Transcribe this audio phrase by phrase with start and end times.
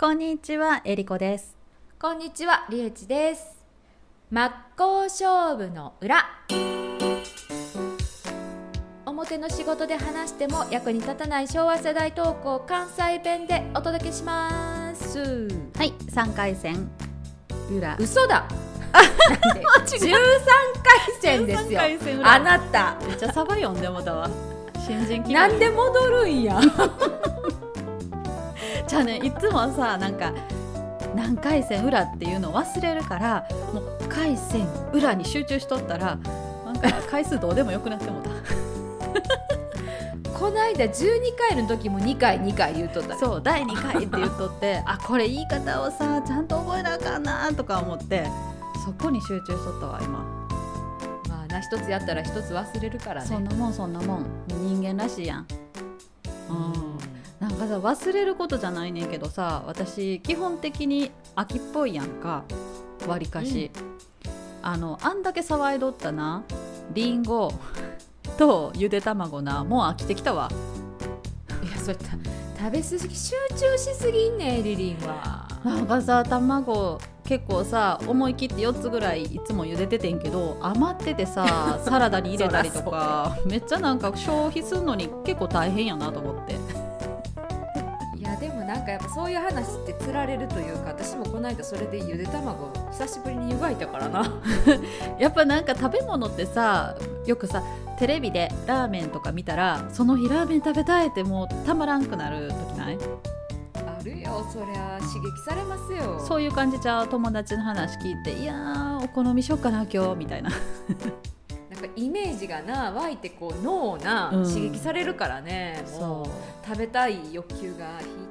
[0.00, 1.56] こんにちは、えりこです。
[2.00, 3.64] こんにちは、りえちです。
[4.30, 6.24] 真っ向勝負の裏。
[9.06, 15.48] 表の仕事で話しても役に立たない昭和世代トークを関西弁でお届けします。
[15.76, 16.88] はい、3回戦
[17.72, 17.96] 裏。
[17.98, 18.46] 嘘だ。
[18.92, 19.64] なんで？
[19.98, 21.70] 13回戦ですよ。
[21.70, 22.96] 13回戦裏あなた。
[23.04, 24.30] めっちゃサバ読んでもたわ。
[24.86, 26.60] 新人気なんで戻るんや。
[28.88, 30.32] じゃあね、いつもさ、なんか
[31.14, 36.18] 何回戦裏っていうの忘れるから、もう回戦裏に集中しとったら、
[36.64, 38.30] なんか回数どうでもよくなってもうた。
[40.38, 41.20] この間12
[41.50, 43.18] 回の時も2回2回言うとった。
[43.18, 48.26] そう、第2回って言っとって、あ、これ言い方をさ、ちゃんと覚えなあかんなとか思って、
[48.86, 50.24] そこに集中しとったわ、今。
[51.28, 53.26] まあな一つやったら一つ忘れるからね。
[53.26, 55.46] そんなもんそんなもん人間らしいやん、
[56.48, 57.17] うん
[57.58, 62.44] かさ忘れることじゃないねんけどさ私基本的に秋っぽいやんか
[63.06, 63.70] わりかし、
[64.62, 66.42] あのあんだけ騒いどったな
[66.92, 67.52] りんご
[68.36, 70.50] とゆで卵なもう飽きてきたわ。
[71.62, 72.10] いやそれた
[72.58, 75.48] 食べ過ぎ集中しすぎんねリリンは。
[75.64, 86.56] なんかさ卵結構さ思い切って4つぐらいいつも茹でててんけど余っててさサラダに入れたりとか めっちゃなんか消費するのに結構大変やなと思って
[88.88, 94.40] かやっぱそういう話ってつられるというか私もこの間それでゆで卵久しぶりに湯がいたからな。
[95.20, 97.62] やっぱなんか食べ物ってさよくさ
[97.98, 102.98] テレビでラーメンとか見たらその日ラーメン食べたいってもうたまらんくなる時ない？
[103.74, 106.18] あるよそりゃ刺激されますよ。
[106.26, 107.08] そういう感じじゃう？
[107.08, 110.50] 友達の話聞いていやーお好みしよっかな今日みたいな。
[111.70, 114.44] なんかイメージがな湧いてこう脳なうん。
[114.44, 116.28] 刺激されるからね、もそう。
[116.28, 116.32] う
[116.66, 118.27] 食べたい欲求が火つくよね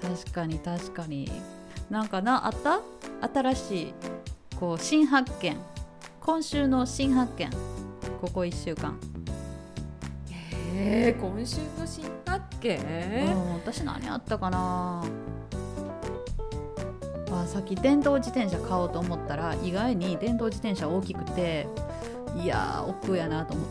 [0.00, 1.30] 確かに確かに。
[1.90, 2.80] なんかなあった？
[3.32, 3.94] 新しい
[4.58, 5.56] こう新発見。
[6.20, 7.50] 今週の新発見。
[8.20, 8.98] ここ1週間、
[10.74, 15.02] えー、今週の新発見、うん、私何あったかな？
[17.32, 21.66] あさっき電動自転車買おうと思ったら意外に電動自転車大きくて
[22.36, 23.66] いやー億劫やなと思っ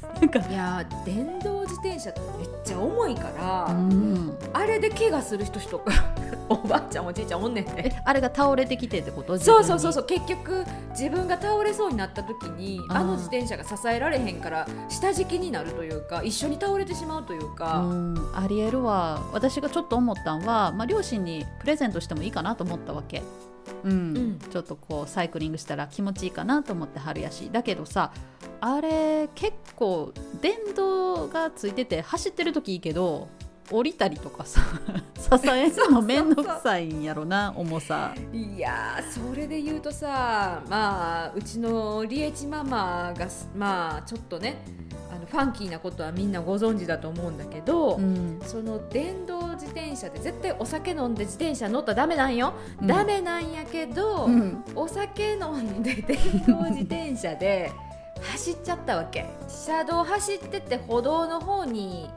[0.00, 0.48] たなんか。
[0.48, 4.36] いやー電動自転車ってめっちゃ重いから、うん。
[4.52, 5.92] あれで怪我する人とか
[6.48, 7.72] おばあちゃんおじいちゃんおんねんて。
[7.76, 9.38] えあれが倒れてきてってこと？
[9.38, 19.20] そうそうそううそう結局自分が倒れそうになった時にあの自転車が支えられへんから下敷きになるというか一緒に倒れてしまうというか、んありえるわ。
[19.32, 23.22] 私がちょっと思ったんは、まあ、両親にプレゼントしてもいいかなと思ったわけ、
[23.84, 23.92] うん。
[23.92, 27.50] うんちょっとこうサイクリングしたら気持ちいいかなと思って春やし。
[27.52, 28.12] だけどさ
[28.60, 33.28] あれ結構電動がついてて走ってる時いいけど
[33.70, 34.60] 降りたりとかさ
[35.16, 38.14] 支えるの面倒くさいんやろな重さ。
[38.32, 43.26] いやーそれで言うとさまあうちのリエチママが
[43.56, 44.62] まあちょっとね
[45.14, 48.40] あのファンキーなことはみんなご存知だと思うんだけど、うん。
[48.44, 52.86] その電動自転車で絶対お酒飲んで自転車乗ったらダメなんよ、うん。
[52.88, 54.64] ダメなんやけど、うん。
[54.74, 57.70] お酒飲んで 電動自転車で
[58.32, 59.26] 走っちゃったわけ。
[59.48, 62.10] 車道走ってて歩道の方に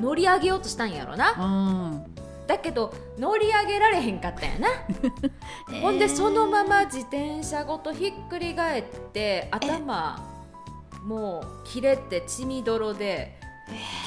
[0.00, 1.32] 乗り上げようとしたんやろな。
[1.32, 2.14] うん。
[2.50, 4.68] だけど乗り上げられへんかったんやな、
[5.80, 10.18] ほんでそのまま自転車ごとひっくり返って頭
[11.04, 13.38] もう切れて血みどろで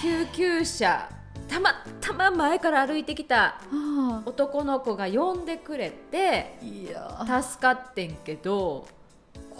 [0.01, 1.09] 救急車
[1.47, 8.87] たまたま前から歩いてきたは男の子が呼んでくれて助かってんけど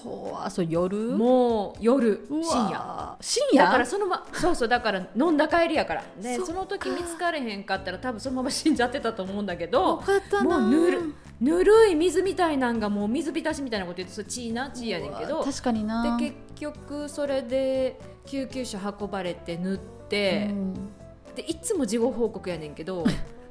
[0.03, 0.97] 怖そう夜？
[1.17, 3.17] もう夜深夜。
[3.21, 3.65] 深夜？
[3.65, 6.03] だからそのま そうそうだから飲んだ帰りやから。
[6.21, 10.59] でその時見つかれへんかったら多分そのまま死んじゃってたと思うんだけよどかったな。
[10.59, 16.17] もうぬるぬるい水みたいなんがもう水浸しみたいなこと言ってそれ血な血やねんけど確かにな。
[16.17, 19.77] で結局それで救急車運ばれて塗っ
[20.07, 20.73] て、うん。
[21.35, 23.03] でいつも事後報告やねんけど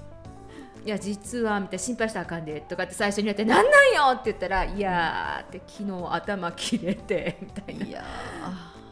[0.85, 7.87] いや実はみたいな心配したらあかんでとかって最初に言って「なんなんよ!」って言ったら「いやー」って昨日頭切れてみたいな。
[7.87, 8.05] いや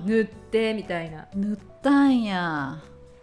[0.04, 1.22] 塗ってみたいな。
[1.22, 2.78] ー塗ったんや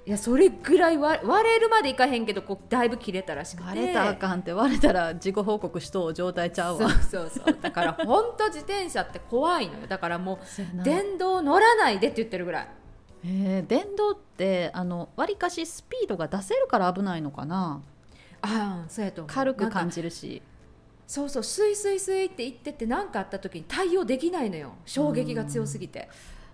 [0.06, 3.68] いやそれぐらい割割れるまでいかへんけどこうだいぶ切れたらしくて。
[3.68, 7.58] 割れたらあかんって割れたら自己報告しとう状態ちゃうそうわそうそう。
[7.62, 9.88] だから本当自転車って怖いのよ。
[9.88, 10.40] だからも
[10.80, 12.68] う電動乗らないでって言ってるぐらい。
[13.26, 17.82] えー電動ってあの割りかしスピードが出せるから危ないのかな
[18.42, 19.34] ああそうやと思う。
[19.34, 20.42] 軽く感じるし。
[21.08, 24.74] そうそうスイスイスイって言ってて何かあった時に対応できないのよ。
[24.86, 26.10] 衝撃が強すぎて。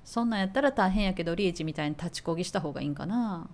[0.06, 3.47] そんなんやったら大変やけどリーチみたいに立ちこぎした方がいいんかな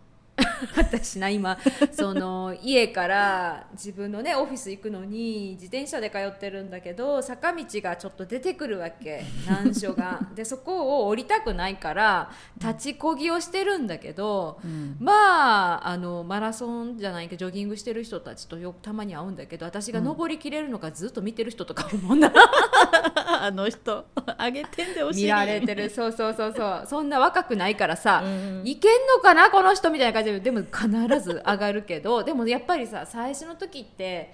[0.76, 1.58] 私な今。
[1.92, 9.24] その家から自分のねオフィス行くのに自転車で通ってるんだけど坂道がちょっと出てくるわけ。
[9.48, 10.20] 難所が。
[10.36, 14.98] でそこを降りたくないから立ちこぎをしてるんだけど、うん。
[15.00, 22.32] まああのマラソンじゃないけどジョギングしてる人たちとよくたまに会うんだけど私が登りきれるのかずっと見てる人とかもんな、
[23.42, 24.06] あの人。
[24.38, 25.90] あげてんでお尻見られてる。
[25.90, 26.84] そうそうそうそう。
[26.88, 28.62] そんな若くないからさ、うん。
[28.66, 30.88] いけんのかなこの人みたいな感じででも必
[31.20, 34.34] ず上がるけど でもやっぱりさ最初の時って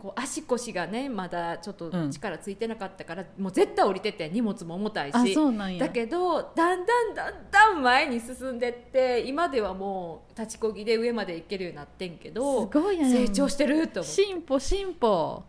[0.00, 2.10] こう足腰がねまだちょっとうん。
[2.10, 5.86] 力ついてなかったから、もう絶対降りてて荷物も重たいあしそうなんや。
[5.86, 14.10] だけどだんだんだんだん前に進んでって今ではもう立ちこぎで上まで行けるようになってんけすどごいやん成長してると思う。
[14.10, 15.42] 進歩進歩。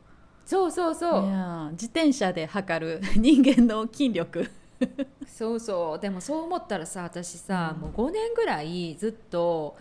[0.45, 1.27] そうそういそう。
[1.29, 2.99] や自転車で測る。
[3.15, 4.49] 人間の筋力
[5.27, 5.99] そうそう。
[5.99, 7.81] でもそう思ったらさ私さ、うん。
[7.81, 9.75] もう5年ぐらいずっと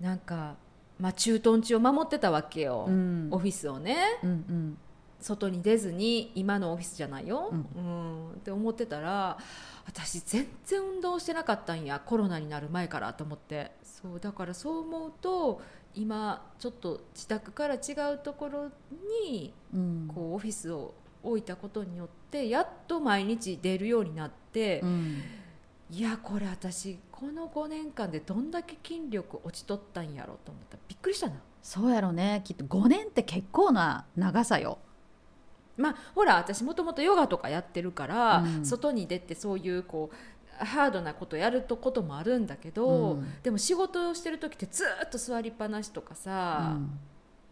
[0.00, 0.56] なんか、
[0.98, 3.28] まあ、駐屯地を守ってたわけよ、うん。
[3.30, 3.96] オフィスをね。
[4.22, 4.78] うんうん。
[5.18, 8.30] 外に出ずに今のオフィスじゃないよ、ううん。
[8.32, 9.38] って思ってたら
[9.86, 12.00] 私全然運動してなかったんや。
[12.04, 13.72] コロナになる前からと思って。
[13.82, 15.60] そうだからそう思うと
[15.94, 18.70] 今ちょっと自宅から違うところ
[19.30, 20.10] にうん。
[20.14, 20.94] こうオフィスを
[21.26, 25.22] 置いたことによってやっと毎日出るようになって、うん。
[25.90, 30.76] いやこれ私この5年間でどんだけ筋力落ちとったんやろと思った。
[30.76, 31.34] らびっくりしたな。
[31.62, 32.42] そうやろね。
[32.44, 34.78] きっと5年って結構な長さよ。
[35.76, 38.64] まあほら私もともとヨガとかやってるから、うん。
[38.64, 43.42] 外に出てそういうこうハードなことやるとこともあるんだけど、うん。
[43.42, 46.98] でも仕事をしてる時ってずーっと座りっぱなしとかうさ、ん。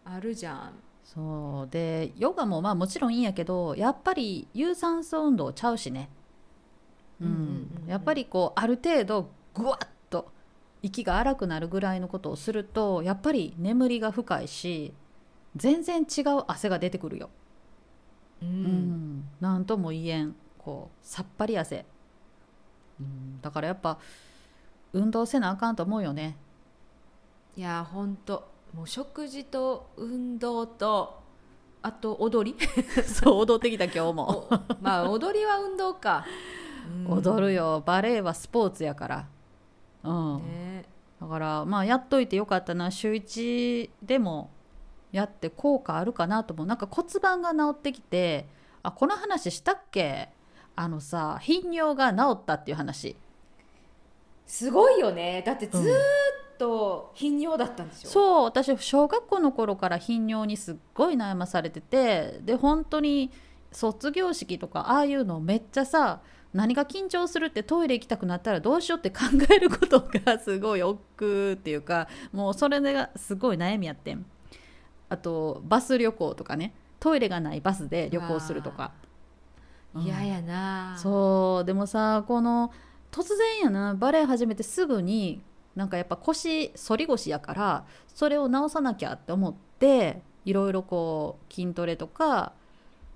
[0.04, 0.72] あるじゃん
[1.04, 6.08] そうでヨガもまあもちろんいいんやけどやっぱり有酸素運動ちゃうしね、
[7.20, 7.28] うん。
[7.28, 7.34] うん
[7.82, 10.32] うんやっぱりこうある程度ぐわっと
[10.82, 14.94] 息が荒くなるぐらいのことをするとやっぱり眠りが深いし
[15.54, 17.30] 全然違う汗が出てくるよ、
[18.42, 19.18] う、うん。
[19.18, 21.84] んなんとも言えんこうさっぱり汗、
[23.00, 23.98] うん、だからやっぱ
[24.94, 26.36] 運動せなあかんと思うよね。
[27.56, 31.22] いやほんともう食事と運動と
[31.80, 32.66] あと踊り。
[33.04, 34.48] そう踊ってきた今日も。
[34.50, 36.24] おまあ踊りは運動か、
[37.06, 37.12] うん。
[37.12, 37.82] 踊るよ。
[37.86, 39.28] バレエはスポーツやから。
[40.02, 40.86] うん、ね。
[41.20, 42.90] だからまあやっといてよかったな。
[42.90, 44.50] 週1でも
[45.12, 46.66] やって効果あるかなと思う。
[46.66, 48.48] なんか骨盤が治ってきて
[48.82, 50.30] あこの話したっけ？
[50.74, 53.16] あのさ頻尿が治ったっていう話。
[54.46, 55.42] すごいよね。
[55.46, 55.84] だってずーっ
[56.58, 63.30] と頻尿だったんでしょ、そう私小学校の頃から頻尿にすっごい悩まされててで本当に
[63.72, 66.20] 卒業式とかああいうのめっちゃさ
[66.52, 74.24] 何が緊張するってトイレ行きたくなったらどうしようって考えることがすごい億劫っていうかもうそれがすごい悩みやってん。
[75.08, 78.92] あとバス旅行とかねトイレがないバスで旅行するとか。
[79.94, 80.02] うん。
[80.02, 80.96] 嫌やな。
[80.98, 82.72] そうでもさこの
[83.10, 85.42] 突然やなバレエ始めてすぐに
[85.76, 92.52] なんかやっぱ腰反り腰やからそれを直さなきゃって思っていろいろこう筋トレとか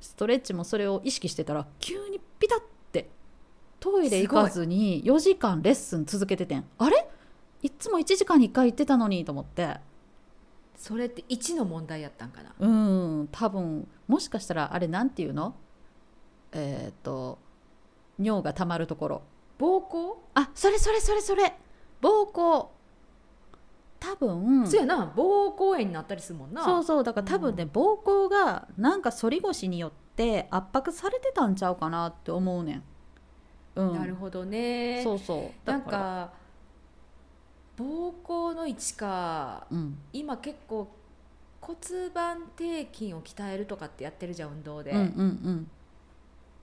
[0.00, 2.60] ストレッチもそれを意識してたら急にピタッ
[2.92, 3.08] て
[3.80, 6.64] トイレ行かずに4時間レッスン続けててん。
[6.78, 7.08] あれ？
[7.62, 9.76] いっつも1時間に1回行ってたのにと思って。
[10.76, 12.54] それって1の問題やったんかな？
[12.58, 13.86] うん多分。
[14.06, 15.54] もしかしたらあれなんていうの？
[16.52, 17.38] えっ、と
[18.18, 19.22] 尿が溜まるところ。
[19.58, 21.52] 膀胱、あそれそれそれそれ
[22.00, 22.68] 膀胱
[24.00, 24.66] 多分。
[24.66, 25.12] そうやな。
[25.16, 26.64] 膀胱炎になったりするもんな。
[26.64, 27.04] そうそう。
[27.04, 32.82] だから多分ね、膀胱がなんか反り腰によって圧迫されてたんちゃうかなって思うねん、
[33.76, 35.02] うん、なるほどね。
[35.02, 35.68] そうそう。
[35.68, 35.98] なんだから。
[35.98, 36.32] か
[37.78, 39.98] 膀胱の位置かうん。
[40.12, 40.88] 今結構
[41.60, 41.78] 骨
[42.14, 45.04] 盤底筋を鍛えるとかってやってるじゃん運動で、うんうんう
[45.50, 45.70] ん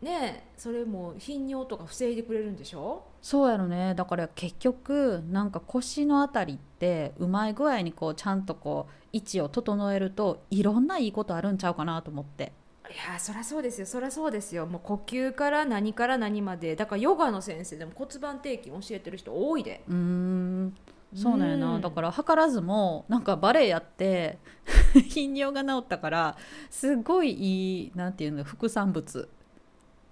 [0.01, 3.03] ねえそれも頻尿とか防いでくれるんでしょ？
[3.21, 3.95] そうやろね。
[3.95, 12.51] だから結局なんか腰のあたりってうまい具合にこうちゃんとこう位置を整えるといろんないいことあるんちゃうかなと思って。
[12.87, 13.87] いやそりゃそうですよ。
[13.87, 14.67] そりゃそうですよ。
[14.67, 16.75] もう呼吸から何から何まで。
[16.75, 19.81] だからヨガの先生でも骨盤底筋教えてる人多いで。
[19.87, 20.75] うーん。
[21.15, 21.81] そうなんやな、うん。
[21.81, 24.37] だから図らずもなんかバレエやって
[25.09, 26.37] 頻尿が治ったから
[26.69, 29.27] すごいいいなんていうの副産物、うん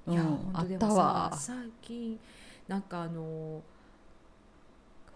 [0.08, 2.20] いやあ本当でったもわさ最近
[2.68, 3.62] なんかあの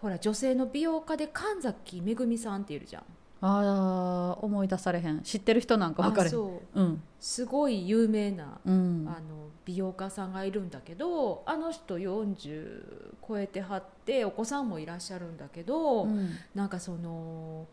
[0.00, 3.02] ほら女性の美容家で神崎めぐみさんっているじゃん。
[3.40, 5.20] あー思い出されへん。
[5.22, 6.80] 知ってる人なんか分かれへんあそう。
[6.80, 7.02] うん。
[7.20, 9.06] すごい有名な、うん。
[9.08, 16.30] あの美容家さんがいるんだけどあの人40超えてはってお子さんもいらっしゃるんだけど、うん。
[16.54, 17.66] なんかその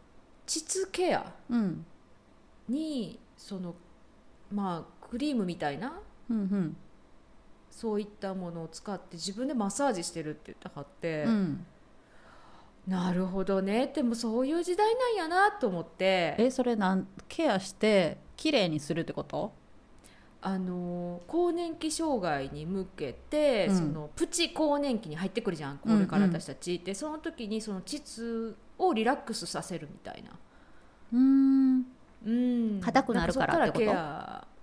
[0.45, 1.85] 膣ケアうん。
[2.67, 3.75] にその
[4.51, 5.93] まあクリームみたいな
[6.29, 6.75] うん
[7.75, 11.65] そういったものを使って自分でマッサージしてるって言ってはって、うん。
[12.87, 13.91] なるほどね。
[13.93, 16.35] でもそういう時代なんやなと思って。
[16.37, 19.51] えそれなんケアして綺麗にするってこと？
[20.41, 23.77] あの更年期障害に向けて、うん。
[23.77, 30.31] そのプチ更年期に入ってくるじゃんこれから私たち、でその時にその膣をリラックスさせるみたいな。
[31.11, 31.85] うーん。
[32.25, 32.29] う
[32.77, 32.79] ん。
[32.81, 34.54] 硬くなるからってこと？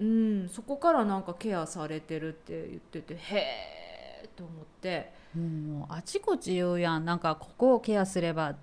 [0.00, 3.36] うんそこからなんかケアされてるって言っててへ
[4.24, 5.12] えと思って。
[5.36, 8.56] もうあちこち言うやんなんかここをケアすれば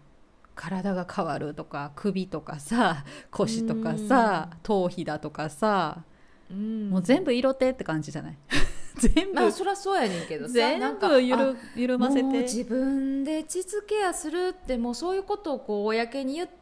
[0.56, 6.04] 体が変わるとか首とかさ 腰とかさ頭皮だとかさ
[6.50, 6.89] うん。
[6.89, 8.38] もう全部色手って感じじゃない？
[8.98, 12.42] 全部、まあそりゃそうやねんけどさ全部ゆるあ緩ませて。
[12.44, 16.56] 自分で膣ケアするってもうそういうことをこう公に言って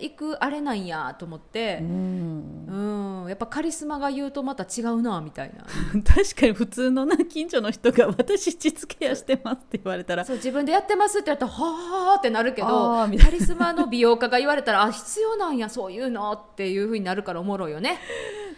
[0.00, 3.22] いくあれなんやと思ってう、ん。
[3.22, 5.64] うん、やっぱカリスマが言うとまた違うなみたいな。
[6.02, 10.24] 確かに普通のな近所の人が「私膣ケアしてます」って言われたら。
[10.24, 12.68] そう自分でやってますって言ったらはあってなるけど
[13.22, 17.98] カリスマの美容家が言われたらあ必要なんやそういうのっていうふうになるからおもろいよね。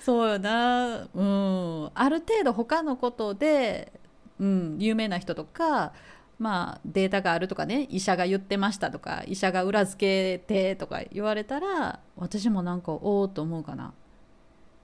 [0.01, 1.09] そうよな。
[1.15, 1.91] うん。
[1.95, 3.93] ある程度他のことで、
[4.39, 5.93] うん、有名な人とか
[6.39, 13.95] まあデータがあるとかね医者が言ってましたとか医者が裏付けてとか言われたら私もなんかおおと思うかな。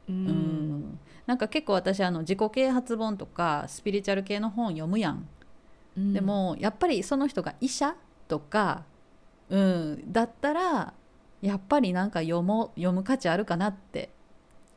[0.08, 0.18] ううん。
[0.26, 5.28] んなんか結構私あの自己啓発本とかスピリチュアル系の本読むやん。
[5.96, 6.12] うん。
[6.12, 7.94] でもやっぱりその人が医者
[8.28, 8.84] とか、
[9.50, 10.94] うん、だったら
[11.42, 14.10] やっぱりなんか読もう読む価値あるかなって。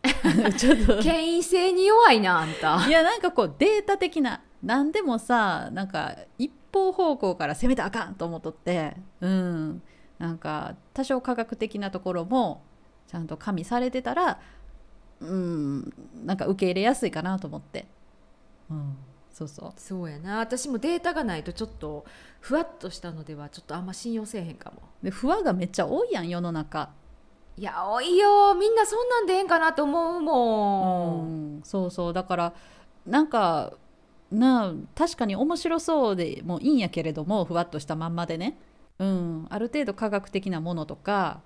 [0.58, 1.02] ちょっと。
[1.02, 2.86] 権威性に弱いなあんた。
[2.88, 9.82] いやなんかこうデータ的な何でもさなんか一方方向から攻めたらあかんと思っとってうん。
[10.20, 12.64] なんか多少科学的なところも
[13.08, 14.40] ちゃんと加味されてたら
[15.22, 15.94] うん。
[16.26, 17.86] なんか受け入れやすいかなと思って、
[18.70, 18.98] うん、
[19.32, 19.74] そうそう。
[19.78, 20.40] そうやな。
[20.40, 22.06] 私もデータがないとちょっと
[22.42, 24.82] ふわっとしたのではちょっとあんま信用せえへんかも。
[25.02, 26.90] で不安がめっちゃ多いやん世の中。
[27.58, 28.54] いや多いよ。
[28.56, 31.62] みんなそんなんでええんかなと思うも、うんん。
[31.64, 32.14] そうそう。
[32.14, 32.54] だから
[33.06, 33.74] なんか
[34.36, 38.58] なあ確かに面白そうでもいいんやけれどもふわっとしたまんまでね、
[39.00, 41.42] うん、ある程度科学的なものとか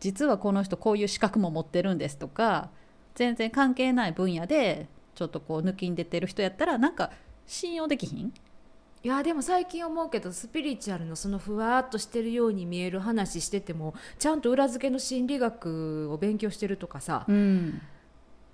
[0.00, 2.70] 実はこの人こういう資格も持ってるんですとか
[3.14, 7.10] 全然関係ない分野でちょっとこう抜きん出てる人やったらなんか
[7.46, 8.32] 信用できひん？
[9.04, 17.80] いやでも最近思うけどスピリチュアルのそのふわっとしてるように見える話しててもちゃんと裏付けの心理学を勉強してるとかさ、うん。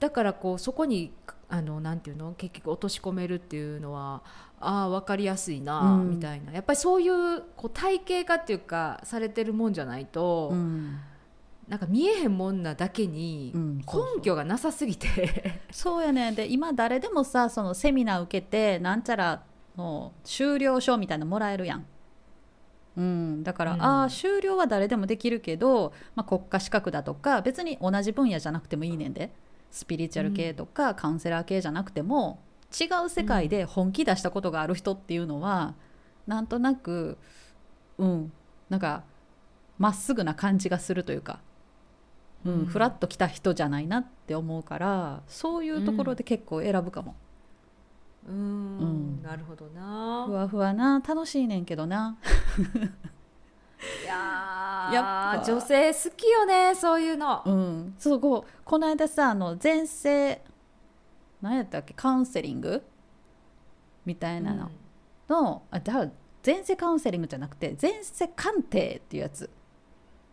[0.00, 1.12] だからこうそこに
[1.49, 2.33] あのなんていうの？
[2.35, 4.23] 結局落とし込めるっていうのは
[4.61, 6.11] ああ分かりやすいな、うん。
[6.11, 6.53] みたいな。
[6.53, 10.99] やっぱりそういうこう体系化っていうかされてるもんじゃないと、うん。
[11.69, 15.61] なんか見えへんもんなだけに根拠がなさすぎて。
[15.73, 16.33] そうやね。
[16.33, 19.43] で今誰でもさそのセミナー受けてなんちゃら
[19.77, 21.87] の修了証みたいなのもらえるやん。
[22.97, 23.83] うん、だから、うん。
[23.83, 29.35] ああ修了は誰でもできるけど、まあ、国家資格だとか別に同じ分野じゃなくてもいいねんで
[29.75, 32.38] スピリチュアル系とか、カウンセラー系じゃなくても
[32.71, 35.75] 違う世界で本気出したことがある人っていうのは、
[36.28, 37.19] なんとなく
[37.99, 38.33] うん。
[38.71, 39.02] なんか
[39.76, 41.40] まっすぐな感じがするというか、
[42.45, 42.61] うん。
[42.61, 42.66] うん。
[42.66, 47.16] フラッと来た人じゃないなって思うからそういうところで結構選ぶかも、
[48.28, 48.37] うーん。
[48.37, 48.85] う
[49.21, 49.23] ん。
[49.23, 50.25] なるほどな。
[50.26, 52.16] ふわふわな楽しいねんけどな
[54.03, 54.95] いやー。
[54.95, 55.45] やっぱ。
[55.45, 57.95] 女性好きよねそういうの、うん。
[57.99, 60.43] そうこうこの間さあの前世
[61.43, 61.95] 何やったっけ？
[61.95, 62.83] カウンセリング？
[64.07, 64.71] みたいなの。
[65.29, 66.11] の、あだから
[66.45, 69.49] 前世カウンセリングじゃなくて前世鑑定っていうやつ、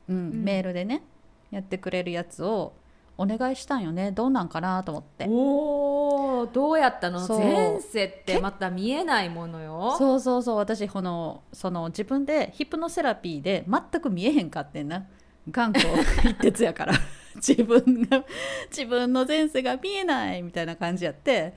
[0.09, 0.43] うんん。
[0.43, 1.03] メールでね
[1.51, 2.73] やってくれるやつを
[3.17, 4.11] お願いしたんよね。
[4.11, 5.25] どうなんかなと思って。
[5.29, 7.25] おーどうやったの？
[7.27, 9.95] 前世ってまた見えないものよ。
[9.97, 10.55] そうそうそう。
[10.57, 15.05] 私このその自分でヒプノセラピーで全く見えへんかってんな。
[15.49, 15.87] 頑固
[16.23, 16.93] 一徹やから。
[17.35, 18.23] 自分が
[18.69, 21.53] 自分の前世が見えないみたいな感じやって。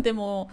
[0.00, 0.50] でも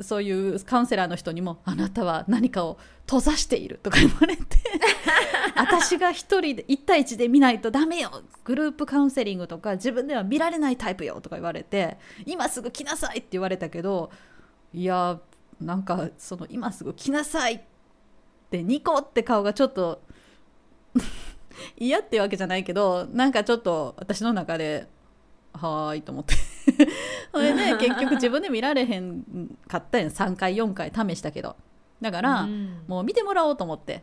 [0.00, 4.42] そういうカウンセラーの人にも「あなたは何かを閉ざしている」とか言われて
[5.56, 14.10] 「私が一人で1対1で見ないとダメよグループカウンセリングとか自分では見られないタイプよ」とか言われて「今すぐ来なさい」って言われたけど
[14.72, 15.20] いや
[15.60, 17.60] なんかその今すぐ来なさいっ
[18.50, 20.02] てニコって顔がちょっと
[21.76, 24.88] 嫌ってわけじゃないけどなんかちょっと私の中で
[25.52, 26.34] はーいと思って
[27.32, 29.24] それで結局自分で見られへん
[29.68, 30.02] かったん。
[30.02, 31.56] 3回4回試したけど。
[32.00, 32.82] だから、うん。
[32.86, 34.02] もう見てもらおうと思って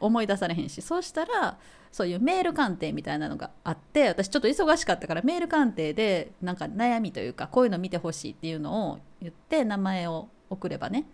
[0.00, 0.82] 思い出されへんし。
[0.82, 1.58] そうしたら
[1.90, 11.06] そういうメール鑑定みたいなのがあって私ちょっと忙しかったからメール鑑定でなんか悩みというかこういうの見てほしいっていうのを言って名前を送ればね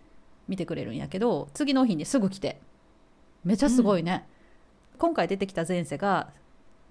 [0.47, 2.59] 見てくれるんやけど次の日にすぐ来て。
[3.45, 4.25] めっちゃすごいね、
[4.97, 6.31] 今回出てきた前世が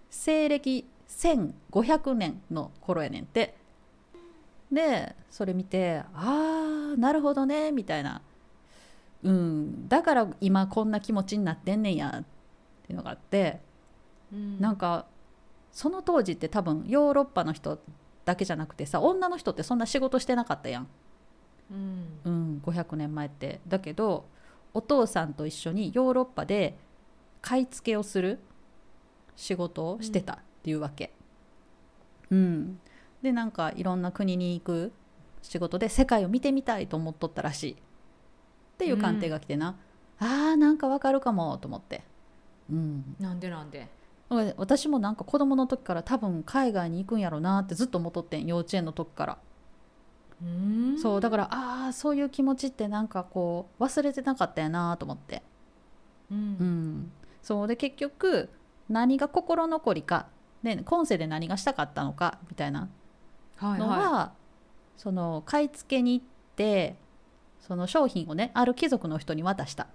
[0.08, 3.56] 西暦1500年の頃やねんって
[4.72, 8.22] でそれ見てあーなるほどねみたいな。
[9.22, 12.24] うんだから今こんな気持ちになってんねんやっ
[12.86, 13.60] ていうのがあって
[14.32, 14.60] うん。
[14.60, 15.06] なんか
[15.72, 17.78] その当時って多分ヨーロッパの人
[18.24, 20.88] だけじゃなくてさ女の人ってそんな仕事してなかったやん、
[21.70, 22.06] うん。
[22.24, 23.60] うん、500年前って。
[23.66, 24.26] だけど
[24.74, 26.76] お父さんと一緒にヨーロッパで
[27.40, 28.40] 買い付けをする
[29.36, 31.12] 仕事をしてたっていうわけ、
[32.30, 32.80] うん
[33.24, 34.92] でなんかいろんな国に行く
[35.42, 37.72] 仕事で世界を見てみたいと思っとったらしい。
[37.72, 37.76] っ
[38.78, 39.76] ていう鑑定が来てな、
[40.18, 42.02] あーなんかわかるかもと思って、
[42.70, 43.88] うん、なんでなんで？
[44.56, 49.38] 私もなんか子供の時から多分海外に行くんやろうなってずっと思っとってん幼稚園の時から。
[50.42, 50.98] うん。
[50.98, 55.42] そうだからああそういう気持ちってなんかこう忘れてなかったやなと思って、
[56.30, 56.40] ううん。
[56.40, 57.12] ん、
[57.42, 58.50] そうで結局
[58.88, 60.26] 何が心残りか、
[60.62, 62.88] ね、今世で何がしたかったのかみたいな
[63.60, 63.78] のは、はい。
[64.06, 64.32] は
[64.96, 66.96] その買い付けに行って
[67.60, 69.88] その商品をねある貴族の人に渡した。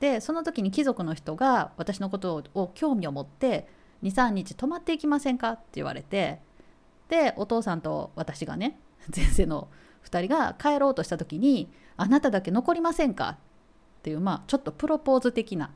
[0.00, 3.68] でその時に貴族の人が私のことを興味を持って
[4.02, 5.52] 23日泊まっていきませんか？
[5.52, 6.40] って言われて
[7.08, 8.78] でお父さんと私がね
[9.14, 9.68] 前世の
[10.04, 13.38] 2人が帰ろうとした時に「あなただけ残りませんか?」
[14.00, 15.70] っていうまあちょっとプロポーズ的な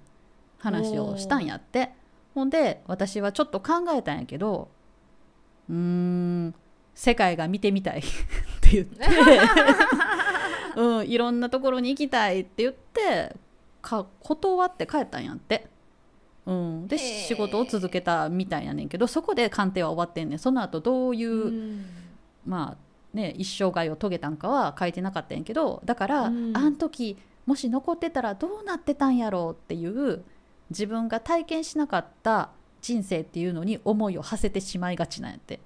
[0.59, 1.93] 話をしたんやって。
[2.35, 4.69] ほんで私はちょっと考えたんやけど
[5.71, 6.55] うーん
[6.97, 8.01] 世界が見てみたい。
[8.01, 8.03] っ
[8.61, 9.05] て言って、
[10.81, 13.37] うん、いろんなところに行きたいって言って
[13.83, 15.69] か断って帰ったんやって。
[16.47, 20.39] うん、で仕事を続けたみたいやねんけどそこで鑑定は終わってんねん。
[20.39, 21.87] その後どういう、うん。
[22.47, 26.57] まあね一生涯を遂げたんかは書いてなかったんやけどだから、うん。
[26.57, 30.25] あん時もし残ってたらどうなってたんやろうっていう
[30.71, 35.61] 自分が体験しなかった人生っていうのに思いを馳せてしまいがちなんやって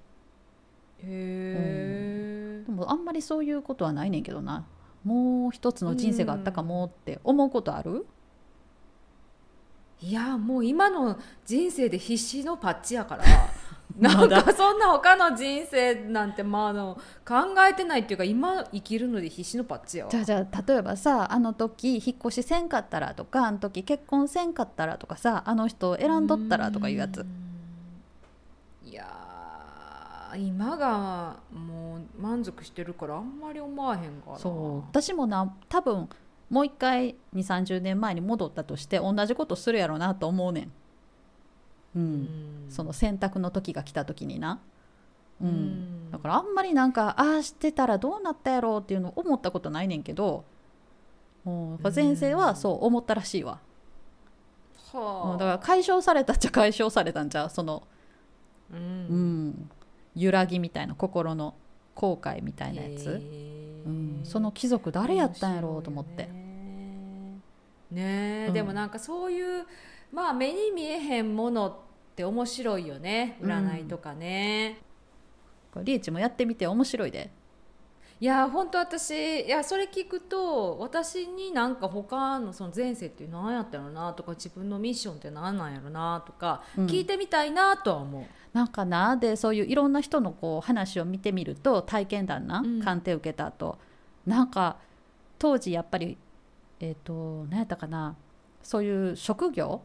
[1.03, 4.65] へえでもあんまりそういうことはないねんけどな。
[5.03, 8.05] もう一つの人生があったかもって思うことある、
[10.01, 13.23] いやもう今の人生で必死のパッチやから。
[13.99, 17.35] まなんだかそんな他の人生なんてまああの考
[17.69, 20.11] えてないっていうか今生きるので必死のパッチやわ。
[20.11, 27.25] じゃあじゃあ例えばさあの時引っ越しせんかったらとかあの時結婚せんかったらとかさあの人を選んどったらとかいうやつ
[30.37, 34.37] 今がもう満足してるからあんまり思わへんから。
[34.37, 34.79] そう。
[34.89, 36.09] 私もな多分
[36.49, 40.71] もう一回2 3 0年前に戻ったとして同じことするやろうなと思うねん、
[41.95, 42.01] うん。
[42.03, 42.65] うん。
[42.69, 44.59] その選択の時が来た時にな、
[45.41, 45.47] うん。
[45.47, 46.11] うん。
[46.11, 50.43] だからあんまりなんかああしてたらどうなったやろうっていうの思ったことないねんけど
[51.43, 53.59] もう前世はそう思ったらしいわ、
[54.93, 55.31] はあ。
[55.31, 57.49] うんだから解消されたっちゃ解消されたんじゃう？
[57.49, 57.83] その、
[58.71, 59.69] ううんん、
[60.15, 61.55] 揺らぎみたいな心の
[61.95, 63.21] 後悔みたいなやつ、
[63.85, 66.29] うん、その貴族誰やったんやろうと思って、
[67.91, 68.45] ね。
[68.47, 68.53] うん。
[68.53, 69.65] でもなんかそういう
[70.11, 71.75] まあ目に見えへんものっ
[72.15, 73.37] て面白いよね。
[73.41, 74.77] 占いとかね、
[75.71, 77.29] これリーチもやってみて面白いで
[78.21, 86.85] いや本当私いやそれ聞くと私になんか他のその前世って何やったのなとか自分のミッションって何なんやろなとか、うん。
[86.85, 88.23] 聞いてみたいなとは思う。
[88.53, 92.79] なんかなでそういういろんな人のこう話を見てみると体験談な、うん。
[92.83, 93.79] 鑑定受けた後
[94.27, 94.77] なんか
[95.39, 96.15] 当時やっぱり
[96.79, 98.15] えっ、と何やったかな
[98.61, 99.81] そういう職業、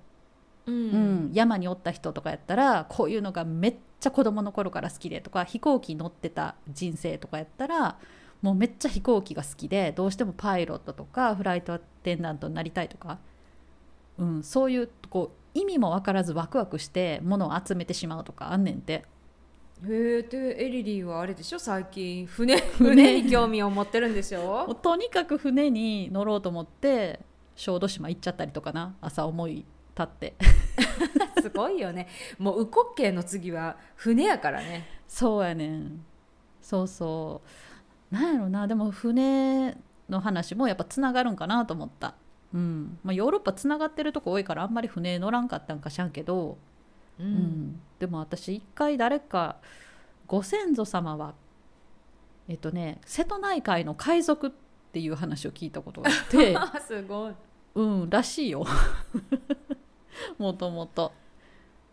[0.67, 7.97] ううんん山におった人とかやったらこういうのがめっちゃ子供の頃から好きでとか飛行機に乗ってた人生とかやったら
[8.43, 13.19] もうめっちゃ飛行機が好きでどうしてもパイロットとかフライトアテンダントになりたいとか、
[14.19, 19.05] うん、そういうこう意味も分からずワクワクして物を集めてしまうとかあんねんて。
[19.87, 21.59] へえでエリリーはあれでしょ？
[21.59, 23.23] 最近船船。
[23.23, 24.75] に興味を持ってるんでしょ？
[24.75, 27.21] とにかく船に乗ろうと思って
[27.55, 28.97] 小豆島行っちゃったりとかな。
[29.01, 29.67] 朝思い立
[30.03, 30.35] って。
[31.43, 32.09] すごいよね。
[32.39, 34.87] もうウコッケイの次は船やからね。
[35.07, 36.05] そうやねん。
[36.63, 37.49] そうそう
[38.11, 38.67] なんやろな。
[38.67, 39.77] でも船
[40.09, 42.15] の話もやっぱつながるんかなと思った。
[42.55, 42.99] うん。
[43.03, 46.59] まあ、ヨーロッパつながってるとこ多いからあんまり船乗らんかったんかしらんけど、
[47.19, 47.81] ううん。
[47.99, 49.57] でも私一回誰か
[50.27, 51.35] ご先祖様は
[52.49, 54.51] えっとね瀬戸内海の海賊っ
[54.93, 56.57] ていう話を聞いたことがあって。
[56.87, 57.35] すごい。
[57.75, 58.65] うんらしいよ。
[60.39, 61.13] もともと。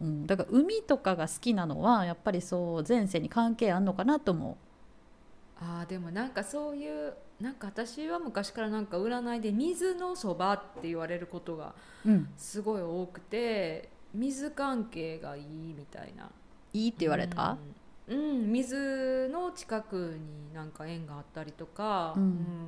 [0.02, 4.58] うん、だから海とかが好きなのはやっぱりそう前世に関係あんのかなと思
[5.63, 11.73] あーでもなんかそういうなんか私は昔からなんか占いで水のそばって言われることが
[12.06, 15.43] う、うん、すごい多くて水関係がいい
[15.78, 16.30] みたいな。
[16.73, 17.58] いいって言われた、
[18.08, 22.23] うん、うん水の近くになんか縁があったりとか、うん。
[22.23, 22.26] う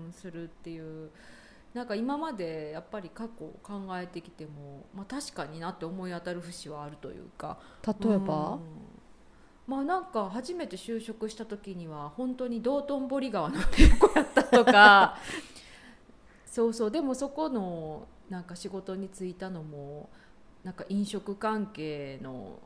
[0.09, 1.09] んするっていう。
[1.73, 7.57] なんか今までやっぱり過去を考えてきても、まあ、確かになって思い当たる節はあるというか。
[7.85, 8.59] 例えば、うん
[9.67, 15.17] まあなんか初めて就職した時には本当に道頓堀川の横やったとか。
[16.45, 16.91] そうそう。
[16.91, 20.09] でもそこのなんか仕事に就いたのも
[20.63, 22.59] なんか飲食関係の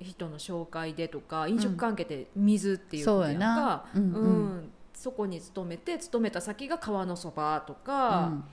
[0.00, 4.12] 人の紹介でとか飲食関係って水っていうことやんか、うんうん。
[4.12, 4.28] う
[4.60, 4.72] ん。
[4.94, 8.44] そこに勤めて勤めた先が川のそばとか、うん。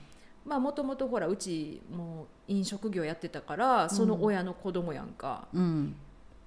[0.46, 5.96] まあもともとほらうちも飲食業やってたからその親の子供やんか、うん、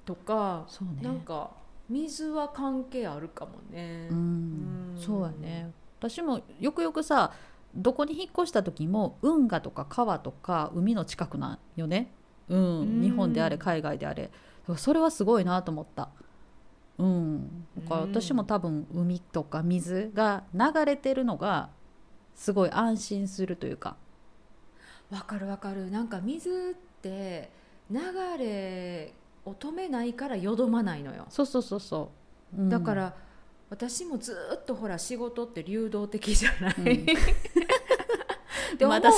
[0.05, 1.03] とか、そうね。
[1.03, 1.51] なんか
[1.88, 4.09] 水は関係あるかもね。
[4.11, 4.17] うん。
[4.17, 4.97] うん。
[4.97, 5.73] そうやね。
[5.99, 7.33] 私もよくよくさ
[7.75, 12.12] どこに引っ越した時も運河とか川とか海の近くなんよね、
[12.49, 12.81] うん。
[12.81, 13.03] うん。
[13.03, 14.31] 日本であれ海外であれ。
[14.77, 16.09] それはすごいなと思った。
[16.97, 18.11] うん、だからうん。
[18.11, 21.71] 私も多分海とか水が流れてるのが
[22.35, 23.97] すごい安心するというか、
[25.11, 25.90] わかるわかる。
[25.90, 27.51] なんか水って
[27.90, 27.99] 流
[28.38, 29.12] れ
[29.44, 31.26] を止めないからよどまないのよ。
[31.28, 32.11] そうそうそうそ
[32.57, 32.68] う、うん。
[32.68, 33.14] だから
[33.70, 37.07] 私もずっとほら仕事って流動的じゃない、うん。
[38.74, 39.09] って思うと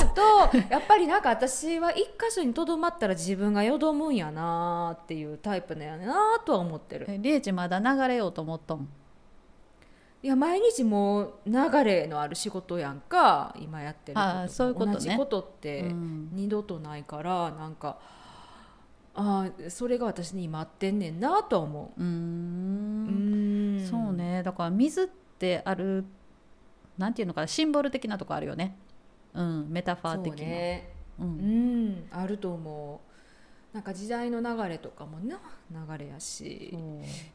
[0.70, 7.06] やっぱりなんか私は一箇所にとどまったら自分がよどむんやなっていうタイプなんやなとは思ってる。
[7.08, 8.88] えリエチまだ流れようと思ったもん。
[10.22, 13.54] いや毎日もう流れのある仕事やんか。
[13.58, 14.92] 今やってるこそういうことね。
[14.94, 16.28] 同じことってうん。
[16.32, 17.98] 二度とないから、なんか
[19.16, 22.00] あーそれが私に今合ってんねんなとは思う。
[22.00, 22.07] ーう。
[22.07, 23.76] うん。
[23.79, 24.42] んそうね。
[24.42, 25.07] だから水っ
[25.38, 26.05] てある
[26.98, 28.76] なんていうのかなシンボル的なとこあるよね。
[29.35, 30.46] うんメタファー的な。
[30.46, 31.88] ねううん。
[31.88, 33.00] んあると思
[33.72, 33.74] う。
[33.74, 35.38] なんか時代の流れとかもな
[35.70, 36.76] 流れやし。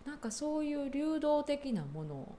[0.05, 2.35] なんかそういう流動的なもの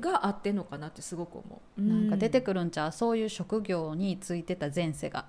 [0.00, 1.82] があってんのかなってすごく思う。
[1.82, 2.92] なんか出てくくるんちゃう？
[2.92, 5.26] そういう職業についてた前世が、る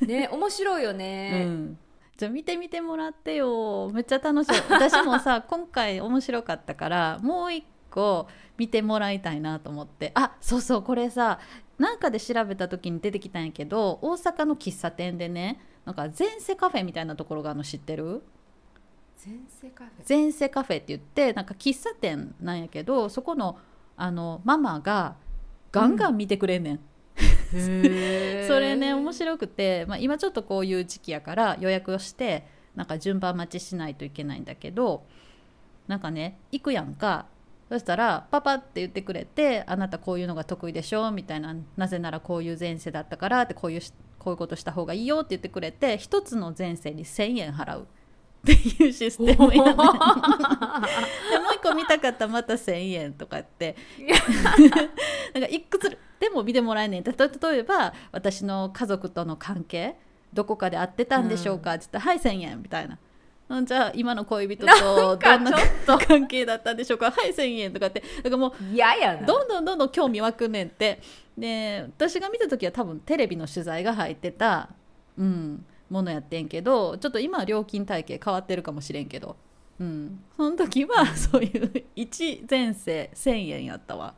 [0.00, 1.78] ね面白いようね、ん、
[2.16, 3.90] じゃあ見てみてもらってよ。
[3.92, 4.52] めっちゃ楽しい。
[4.68, 10.12] 私もさ 今回面白かったからもう一個見てもらいたいなと思って。
[10.14, 11.38] あそうそうこれさ
[11.78, 18.22] なんかで調べた時に出てきたんやけど大阪の喫茶店でねなんか前世カフェみたいなところがあるの知ってる？
[19.24, 20.04] 前世カフェ？
[20.08, 23.58] 前世カフェって言ってなんか喫茶店なんやけどそこの
[23.96, 25.16] あのママが
[25.72, 26.80] ガンガン見てくれんねん、
[27.50, 35.04] それね面白くて、まあ、今ちょっとこういう時期やから予約をしてなんか順番待ちしないといけないんだけど
[35.86, 37.26] なんかね行くやんか。
[37.68, 43.80] そしたらパパって言ってくれて「あなたこういうのが得意でしょ」みたいな「なぜならこういう前世だったから」ってこういう
[44.20, 47.88] こういうことした方がいいよって言ってくれて一つの前世に1,000円払う。
[48.52, 49.86] っていうシステムや でもう
[51.54, 53.74] 一個見たかったらまた1,000円とかって。
[55.34, 57.02] なんかいくつでも見てもらえんねん。
[57.02, 59.96] たと例えば私の家族との関係
[60.32, 62.98] どこかで会ってたんでしょうかって言ったら「はい1,000円」みたいな。
[63.48, 65.52] うんじゃあ今の恋人とどんな
[66.08, 67.10] 関係だったんでしょうか。
[67.10, 68.00] はい1,000円とかって。
[68.00, 69.26] だからもう嫌やな。
[69.26, 71.00] どんどんどんどん興味湧くねんって。
[71.36, 74.70] で私が見た時は多分テレビの取材が入ってた、
[75.18, 79.36] うん、ものやってんけどちょっと今は料金体系変わってるかもしれんけど、
[79.78, 84.14] うん、その時はそういう1前世1,000円やったわ。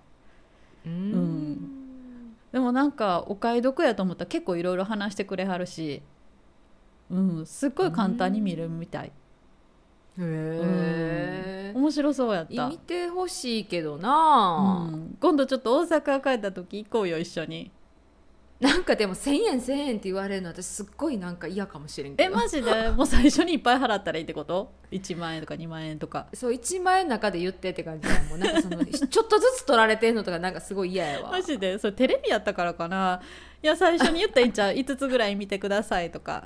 [0.87, 1.79] うん。
[2.53, 6.03] でもなんかお買い得やと思ったら結構いろいろ話してくれはるし、
[7.11, 9.13] うん、すっごい簡単に見るみたい、
[10.19, 12.67] へ面白そうやった。
[12.67, 17.71] え見、てほしいけどうな、ん、今度ちょっと大阪帰った時行こうよ一緒に
[18.61, 22.33] なんかでも1,000円1,000円って言われるの私すっごいなんか嫌かもしれんけど。
[22.33, 22.73] えマジで？
[22.91, 26.27] もう最初にいっぱい払ったらいいってこと？1万円とか2万円とか。
[26.35, 28.41] そう1万円の中で言ってって感じだもん。
[28.41, 31.31] なんかそのちょっとずつ取られてんのとかなんかすごい嫌やわ。
[31.31, 31.79] マジで？
[31.79, 33.21] それテレビやったからかな？
[33.63, 36.45] いや最初に言ったらいいんちゃう5つぐらい見てくださいとか。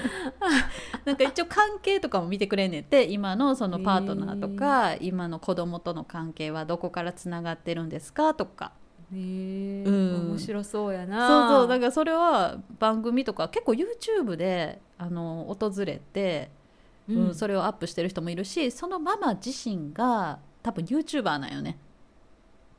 [1.06, 3.04] なんか一応関係とかも見てくれんねんって。
[3.04, 8.34] 今のそのパートナーとか今の子供との関係はどこからつながってるんですか？
[8.34, 8.72] とか
[9.12, 10.30] うん。
[10.30, 11.28] 面白そうやな。
[11.28, 16.50] そうそうだからそれは番組とか結構 YouTube であの訪れて、
[17.08, 17.34] うん。
[17.34, 21.78] それをアップしてる人もいるしそのママ自身が多分 YouTuber なんよね。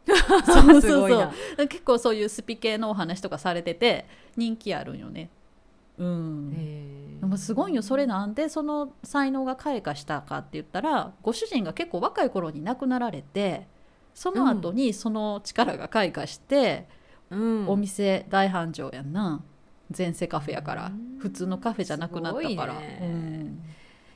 [0.46, 1.32] そうすごいな。
[1.58, 5.30] 結構そういうスピ系のお話とかされてて人気あるんよね。
[5.98, 7.82] うん、へでもすごいよ。
[7.84, 13.67] それなんでその才能が開花したかって言ったらご主人が結構若い頃に亡くなられて
[14.13, 16.88] その後にその力が開花して、
[17.30, 17.69] うん。
[17.69, 19.43] お店大繁盛やんな。
[19.95, 20.88] 前世カフェやから。
[20.88, 21.19] うん。
[21.19, 22.99] 普通のカフェじゃなくなったから、いね。
[23.02, 23.63] うん。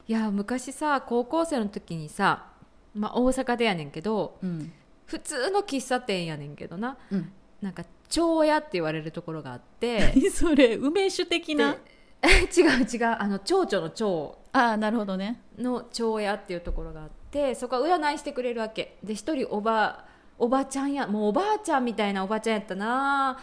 [0.08, 2.48] いや昔さ高校生の時にさ、
[2.96, 4.72] まあ、大阪でやねんけどうん。
[5.06, 6.98] 普通の喫茶店やねんけどな。
[7.12, 7.32] うん、
[7.62, 10.12] なんか蝶屋って言われるところがあって。
[10.16, 10.76] 何それ？
[10.76, 11.78] 梅酒的な？
[12.22, 12.28] で
[12.62, 13.16] 違う違う。
[13.18, 15.42] あの蝶々の蝶ああなるほどね。
[15.58, 18.98] の蝶屋っていうところがあってそこは占いしてくれるわけ。
[19.04, 20.06] で一人おば
[20.40, 23.38] おばちゃんやもうおばあちゃんみたいなおばちゃんやったな。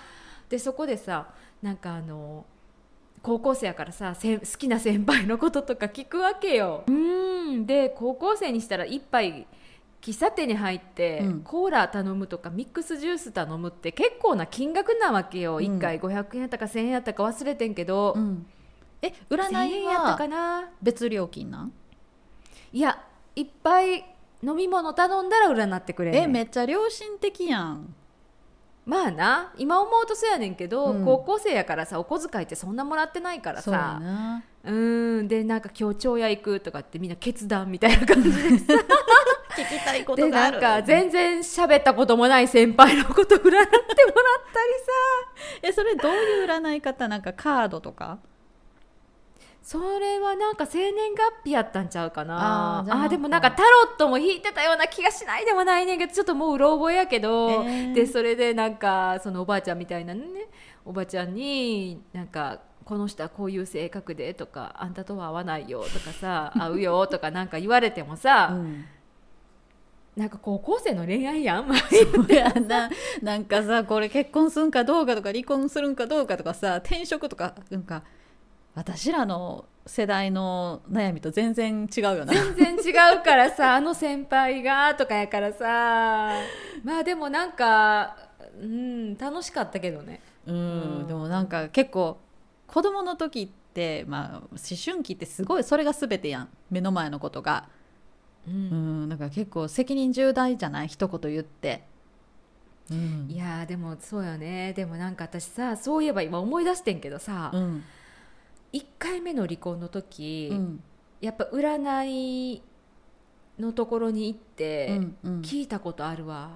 [0.48, 1.28] でそこでさ
[1.62, 2.44] なんかあの
[3.22, 6.84] 高校生やからさ好きな先輩のこととか聞くわけよ。
[6.86, 7.66] うん。
[7.66, 9.46] で高校生にしたら一杯
[10.02, 11.40] 喫茶店に入って、うん。
[11.40, 15.64] コーラ頼むとかミックスジュース頼むって結構な金額なわけよ、うん。
[15.64, 18.46] 1回500円やったか1000円やったか忘れてんけど、うん
[19.04, 20.70] え1000占いはな？
[20.82, 21.72] 別料金なん？
[22.72, 23.02] いや
[23.36, 24.04] いっぱい
[24.42, 27.94] 飲み物頼んだら占ってくれえめっちゃ良心的やん。
[28.86, 31.04] まあな今思うとそうやねんけど、うん。
[31.04, 33.70] 高校生やからさお小遣いってそんなもらってないからさ。
[33.70, 34.44] な。
[34.64, 38.74] うーんでなんか今日町屋行くとかってみんな決断みたいな感じでさ。
[39.56, 40.60] 聞きたいこでとがある。
[40.60, 43.80] なんか全然喋ったこともない先輩のこと占ってもらったりさ。
[45.62, 47.08] えそれどういう占い方？
[47.08, 48.18] なんかカードとか？
[49.64, 52.84] それはなんか生年月日やったんちゃうかな。
[52.86, 57.92] ああでもなんかタロットも引いてたような気がしないでもないねんけどちょっともううろ覚えやけど、えー。
[57.94, 60.22] でそれでなんかそのおばあちゃんみたいなね
[60.84, 68.84] おばちゃんになんかこの人はこういう性格でとかあんたとは合わないよとかさ 合うよとかなんか言われてもさ、うん。
[70.14, 71.74] なんか高校生の恋愛やん。
[71.74, 72.90] そうやな。
[73.22, 78.02] なんかさこれ結婚するんかどうかとか離婚するんかどうかとかさ転職とかなんか
[78.74, 82.32] 私らの世代の悩みと全然違うよな。
[82.54, 86.32] 全然違うからさ あの先輩がとかやからさ。
[86.82, 88.16] まあでもなんか
[88.60, 90.20] うん楽しかったけどね。
[90.46, 91.06] うんうん。
[91.06, 92.18] でもなんか結構
[92.66, 94.48] 子供の時ってまあ思
[94.84, 96.48] 春期ってすごいそれが全てやん。
[96.70, 97.68] 目の前のことが。
[98.46, 100.88] ううんんだから結構責任重大じゃない？
[100.88, 101.84] 一言言って。
[102.90, 103.26] うん。
[103.30, 104.72] いやーでもそうよね。
[104.72, 107.84] でもなんか私さそういえば今思い出してんけどさ、うん
[108.74, 110.82] 1回目の離婚の時、うん。
[111.20, 112.62] やっぱ占い
[113.58, 115.40] のところに行ってうんうん。
[115.42, 116.50] 聞いたことあるわ、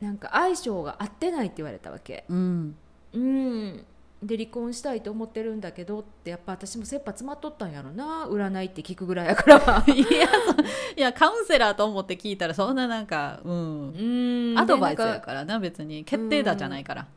[0.00, 2.24] なんか相性が合ってないって言われたわけ。
[2.28, 2.76] うん。
[3.12, 3.84] うん。
[4.22, 8.26] で離婚したいと思ってるんだけどってやっぱ私も切羽詰まっとったんやろな。
[8.26, 9.56] 占いって聞くぐらいやから。
[9.92, 13.90] いやそいやカウンセラーと思って聞いたらそんななんかうん。
[13.90, 14.58] うん。
[14.58, 16.04] アドバイスやからな別に。
[16.04, 17.08] 決定打じゃないから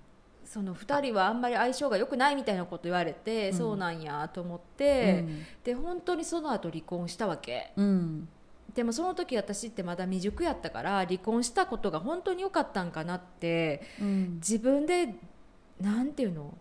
[0.49, 3.57] その2人はあんまり相性が良くないみたいなこと言われて、うん。
[3.57, 5.23] そうなんやと思って、
[5.63, 7.71] で本当にその後離婚したわけ。
[7.77, 7.85] うん。
[7.85, 8.29] うん
[8.73, 14.35] でもその時私ってまだ未熟やったから離婚したことが本当に良かったんかなってうん。
[14.35, 15.15] 自分で
[15.81, 16.53] なんていうの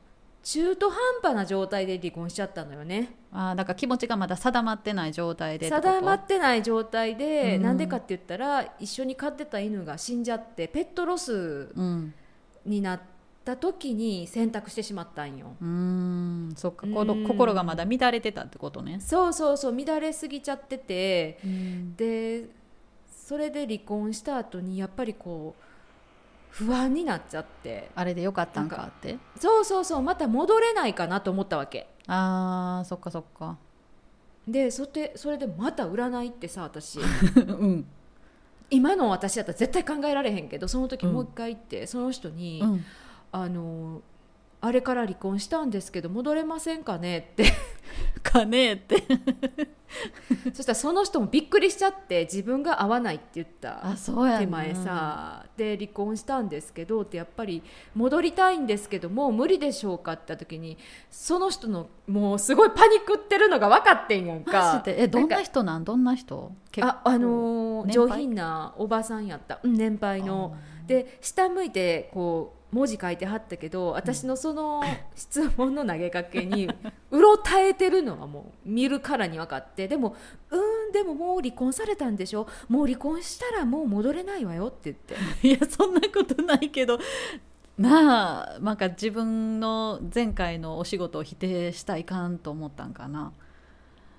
[0.43, 3.15] 中途半端な状態で離婚しちゃったのよね。
[3.31, 7.63] あーだから気持ちがまだ定まってない状態で定まってない状態でうん。
[7.63, 12.15] なんでかって言ったら一緒に飼ってた犬が死んじゃってペットロスうん。
[12.65, 13.01] になっ
[13.49, 15.57] た時に選択してしまったんよ。
[15.63, 16.53] うーん。
[16.55, 16.87] そっか。
[16.87, 19.01] 心がまだ乱れてたってことね。
[19.01, 21.39] そうそうそう乱れすぎちゃってて。
[21.43, 21.97] うん。
[21.97, 22.45] で
[23.09, 25.63] それで離婚した後にやっぱりこう
[26.51, 27.91] 不安になっちゃって。
[27.95, 29.17] あれでよかったんかって？
[29.41, 31.89] そうそうそうまた戻れないかなと思ったわけ。
[32.07, 33.57] あーそっかそっか。
[34.47, 37.01] でそれそれでまた占いってさ私。
[37.37, 37.87] うん。
[38.71, 41.13] 今の私だったら絶対考えられへんけどその時うん。
[41.15, 42.85] もう一回行って、その人に、うん
[43.33, 44.03] あの
[44.61, 47.45] あれから離婚したんですけど戻れませんかねって。
[48.23, 48.97] かねえって。
[50.53, 55.47] そしたらその人もびっくりしちゃって自分が合わないって言ったあそうやな手前さ。
[55.57, 57.63] で離婚したんですけどってやっぱり
[57.95, 60.77] 戻りたいんですけどもう無理でしょうかって言った時に
[61.11, 65.85] その人のもうすごいパニックってるのが分かってんやんマかえどんなか人なん？
[65.85, 66.53] どんな人？
[66.81, 69.61] ああのー上品なおばさんやった。
[69.63, 70.57] うん年配の。
[70.87, 74.83] で下向いてこう文字書いてはったけど私のその
[75.17, 76.69] 質問の投げかけに
[77.11, 80.15] うろたえてるのはもう見るからに分かってでも
[80.51, 82.47] 「うーんでももう離婚されたんでしょ？
[82.69, 85.17] もう離婚したらもう戻れないわよ」って言って。
[85.49, 86.99] いやそんなことないけど
[87.79, 93.33] なあなんか自分の前回のお仕事を否定したいかんと思ったんかな。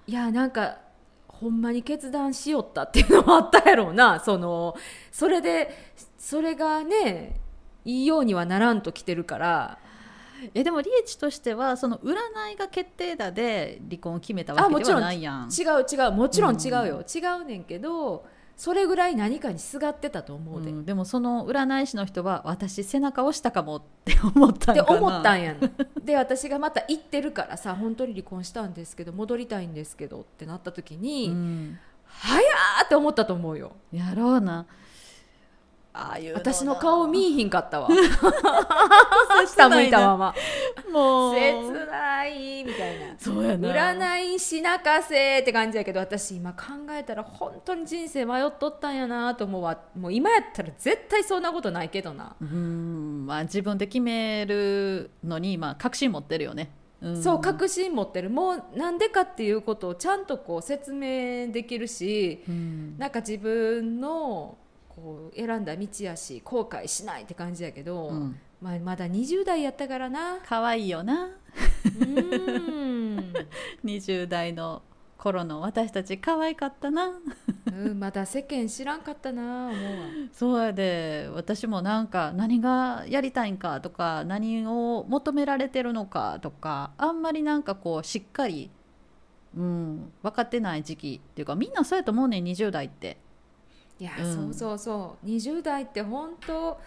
[0.07, 0.79] いやなんか
[1.27, 4.75] ほんまに決断しよったっていうのもあったやろうなその
[5.11, 7.39] それでそれがね
[7.85, 9.77] いいようにはならんときてるから。
[10.53, 12.13] えでもリーチとしてはその占
[12.53, 15.49] いが決定だで離婚を決めたわけではないやん。
[15.49, 16.11] 違う違う。
[16.11, 24.99] もちろん違うよ、違うねんけどそれぐらい何かにすがってたと思うで、うんでもその占い師の人は私背中押したかもって思ったんってかな。
[24.99, 25.59] 思ったんやん。
[26.03, 31.79] で私がまた行ってるからさ本当に離婚したんですけど戻りたいんですけどってなった時に、うん。
[32.05, 33.73] 早ーって思ったと思うよ。
[33.91, 34.65] やろうな
[35.93, 37.89] ああいうな私の顔見えひんかったわ。
[39.47, 40.35] 下向いたまま。
[40.91, 41.35] もう。
[41.35, 43.15] 切ないみたいな。
[43.17, 43.95] そうやな。
[43.97, 49.79] 占いしなかせって感じやけど私今考えたら本当に人生迷っとったんやなと思うわ。
[49.95, 53.25] もう今やったら絶対そんなことないけどな、うん。
[53.25, 56.71] まあ自分で決めるのにまあ確信持ってるよね、
[57.01, 57.21] ん。
[57.23, 58.29] そう確信持ってる。
[58.29, 62.95] もうなんでかっていうことをちゃんとこう説明できるしうん。
[62.99, 64.57] なんか自分の
[64.99, 68.39] こう選んだ道やし後悔しないって感じやけど、うん。
[68.61, 70.39] まあ、まだ20代やったからな。
[70.45, 71.27] 可愛いよな。
[71.27, 73.33] うーん
[73.85, 74.81] 20代の
[75.17, 77.19] 頃の私たち可愛かったな。
[77.67, 79.77] うんまだ世間知らんかったな思うわ。
[80.33, 81.29] そうやで。
[81.33, 88.71] 私もなんか何がやりたいんかとか何を求められてるのかとかあんまりなんかこうしっかり、
[89.55, 93.17] うん、分かってない時期っていうかみんなそうやと思うねん20代って。
[93.99, 94.35] いや、うん。
[94.35, 95.25] そうそうそう。
[95.27, 96.79] 20代って本当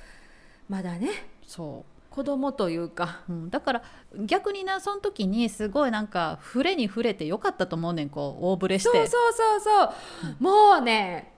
[0.68, 1.08] まだね。
[1.46, 3.22] そ子供というか。
[3.28, 3.82] う、うん、だから
[4.26, 8.88] 逆になその時にすごいなんか触れに触れてよかったと思うねんこう大触れして。
[8.88, 11.32] そうそうそうそう、もうね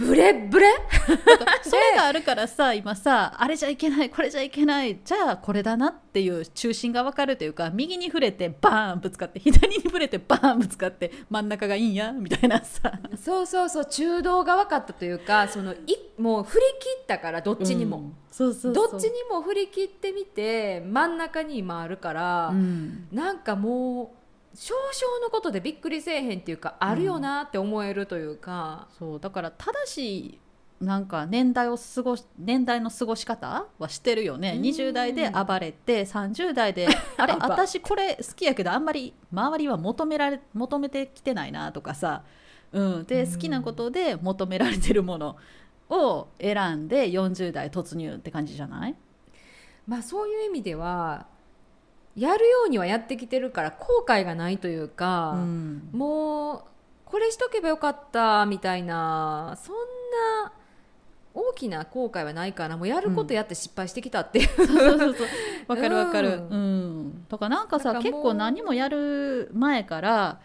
[0.00, 0.66] ブレブレ？
[1.62, 12.92] それがあるからさ今さあれじゃいけないこれじゃいけないじゃあこれだなっていう中心が分かるというか右に触れてバーンぶつかって左に触れてバーンぶつかって真ん中がいいんやみたいなさ。
[13.22, 15.78] そうそうそう中道が分かったというかそのい
[16.18, 18.16] もう振り切ったからどっちにも、うん。
[18.30, 18.90] そうそうそう。
[18.90, 23.08] どっちにも振り切ってみて真ん中に今あるから、うん。
[23.12, 24.19] なんかもう
[24.54, 30.40] 少々のことでびっくりせえへんっていうかあるよなって思えるというか、そうだから正しい
[30.80, 34.54] なんか年代を過ごし年代の過ごし方はしてるよね。
[34.56, 34.62] うん。
[34.62, 42.22] 20代で暴れて30代で あれ暴私これ好きやけどあんまり周りは求められ求めてきてないなとかさ、
[42.72, 43.32] うん、でうん。
[43.32, 45.36] 好きなことで求められてるもの
[45.90, 48.96] を選んで40代突入って感じじゃない？
[49.86, 51.26] まあそういう意味では
[52.20, 55.88] やるようにはやってきてるから後悔がないというか、うん。
[55.92, 56.62] もう
[57.06, 59.74] これしとけばよかったみたいなそん
[60.44, 60.52] な
[61.32, 65.26] 大きな後悔はないからもうやることやって失敗してきたっていう、そうそうそうそう。
[65.68, 66.28] わかるわかる。
[66.28, 67.08] ううん。
[67.08, 70.40] ん、とかなんかさ結構何もやる前から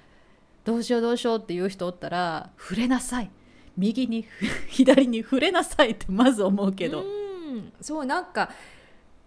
[0.64, 3.30] どうしようどうしようっていう人おったら触れなさい。
[3.76, 4.26] 右に
[4.70, 7.74] 左に触れなさいってまず思うけど、うん。
[7.82, 8.50] そうなんか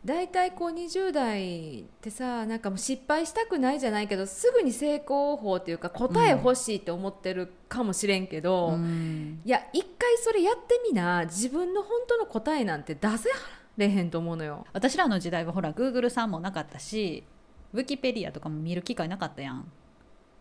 [0.05, 9.41] 大体こう20代ってさなんかもう失敗したくないじゃないけどすぐに成功法っていうか答え欲しいって思ってるかもしれんけど、うん。
[9.45, 13.29] いや一回それやってみな自分の本当の答えなんて出せ
[13.77, 14.67] れへんと思うのよ。
[14.73, 17.25] 私らの時代はほら Google さんもなかったし
[17.73, 19.71] ウィキペディアとかも見る機会なかったやん。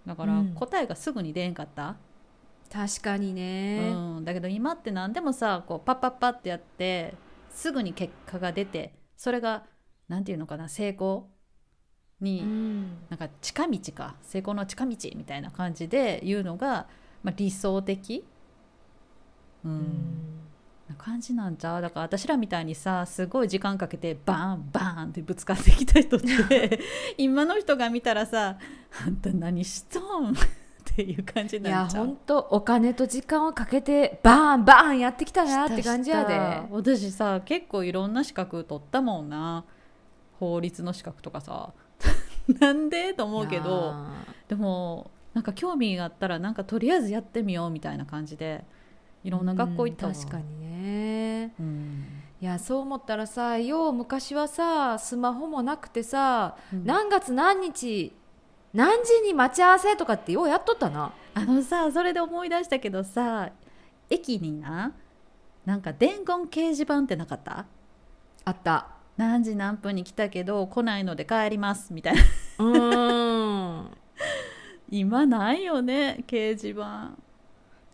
[0.06, 0.54] だからうん。
[0.54, 1.98] 答えがすぐに出えんかった、
[2.72, 7.14] 確かにね、うん、だけど今って何でもさこうパッパッパってやって
[7.50, 9.66] すぐに結果が出てそれが
[10.08, 11.30] なんていうのかな成功
[12.22, 12.98] に、うん。
[13.10, 16.88] なんか近道か成功の近道みたいな感じで言うのが、
[17.24, 18.26] まあ、理想的、
[19.66, 19.72] うん。
[19.72, 20.40] うん。
[20.88, 21.82] な感じなんちゃう？
[21.82, 26.80] だから私らみたいにさすごい時間かけてバーンバーンってぶつかってきた人って
[27.18, 28.58] 今の人が見たらさ
[29.06, 30.34] 「あんた何しとん?」
[30.98, 32.06] っていう感じにいやなっちゃう？
[32.08, 36.34] 本当お金と時間をかけてバーンバーンやってきたなって感じやで。
[36.34, 39.64] したした私さ結構いろんな資格取ったもんな。
[40.40, 41.72] 法律の資格とかさ。
[42.60, 43.14] なんで？
[43.14, 44.08] と思うけいどや
[44.48, 48.64] でもなんか興味があったらなんかとりあえずやってみようみたいな感じで
[49.24, 51.54] いろんな学校行ったわ、うん確かにね。
[51.60, 52.06] うん。
[52.42, 56.86] いやそう思ったらさよう昔はさスマホもなくてさ、うん。
[56.86, 58.16] 何月何日
[58.74, 61.12] 何時に待ち合わせとかってようやっとったな。
[61.34, 63.52] あのさそれで思い出したけどさ
[64.10, 64.94] 駅にな
[65.66, 67.66] なんか伝言掲示板ってなかった？
[68.46, 68.88] あった。
[69.18, 72.22] 何時何分に来たけど来ないので帰りますみたいな。
[72.60, 73.92] うーん。
[74.90, 77.12] 今ないよね掲示板。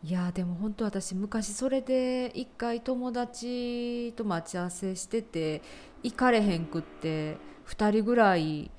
[0.04, 5.62] いやでも本当私昔それで一回友達と待ち合わせしてて
[6.04, 8.70] 行かれへんくって2人ぐらい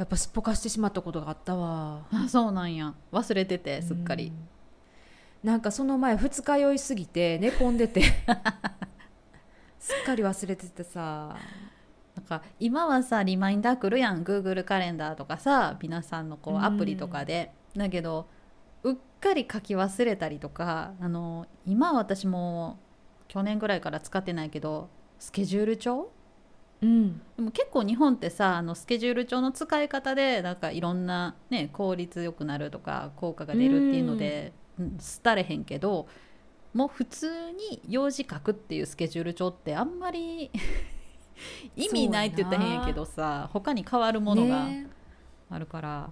[0.00, 2.06] やっぱすっぽかしてしまったことがあったわ。
[2.10, 2.94] あそうなんや。
[3.12, 4.32] 忘れててすっかり。
[5.44, 8.00] なんかその前二日酔いすぎて寝込んでて。
[9.78, 11.36] すっかり忘れててさ。
[12.16, 14.24] なんか今はさリマインダー来るやん。
[14.24, 16.64] Google カレンダーとかさ皆さんのこううん。
[16.64, 18.26] アプリとかで、だけど
[18.82, 22.78] うっかり書き忘れたりとかあの今私も
[23.28, 24.88] 去年ぐらいから使ってないけど
[25.18, 26.10] スケジュール帳
[26.82, 27.20] うん。
[27.36, 36.06] でも結構日本ってさあのスケジュール帳の使い方でなんかいろんな、ね、効率よくなるとか効果が出るっていうので、うん、廃れへんけど
[36.74, 40.50] もう普通に用事書くっていうスケジュール帳ってあんまり
[41.76, 44.88] 意味ないって言ったら変やけどさ他に変わるものがね。
[45.48, 46.10] あるから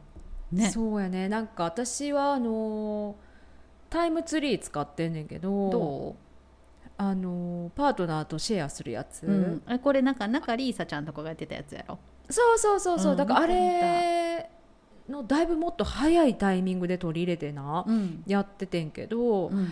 [0.51, 0.71] ね。
[0.71, 1.29] そうやね。
[1.29, 3.29] なんか私はあのー
[3.91, 6.17] タイムツリー使ってんねんけどど
[6.99, 11.99] あのーパートナーとシェアするやつ、う、うん、あこれなんか中リーサちゃんとかがやってたやつやろ？
[12.29, 14.51] そうそうそうそう、うんだからあれ
[15.09, 19.69] のだいぶもっと早いタイミングで取り入れてな、うん、やっててんけど、うん。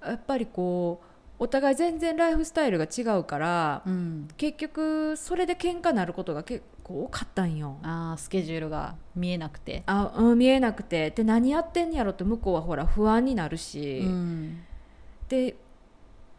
[0.00, 1.06] やっぱりこう
[1.40, 7.76] お互い全然ライフスタイルが違うから、うん、結局それで喧嘩なることが結構多かったんよ。
[7.82, 11.10] あースケジュールが見えなくて、あうん、見えなくて。
[11.10, 14.60] で何やってんやろって向こうはほら不安になるし、うん。
[15.28, 15.56] で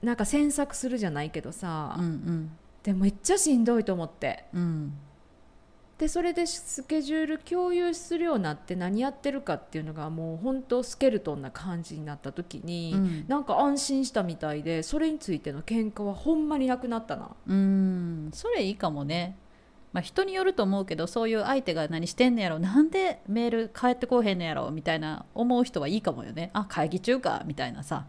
[0.02, 2.52] なんか詮索するじゃないけどさ、うんうん。
[2.84, 4.46] でもめっちゃしんどいと思って。
[4.54, 4.94] うん。
[5.98, 13.26] でそれでスケジュール共有するようになって何やってるかっていうのがもう本当スケルトンな感じになった時に、うん。
[13.28, 17.32] なんか安心したみたいでそれについての喧嘩はほんまになくなったな。
[17.48, 18.30] うん。
[18.34, 19.38] それいいかもね、
[19.92, 26.52] まあ、人によると思うけどそういう相手が何してんのやろなんでメール返ってこうへんのやろみたいな思う人はいいかもよね。
[26.54, 28.06] あ会議中かみたいなさ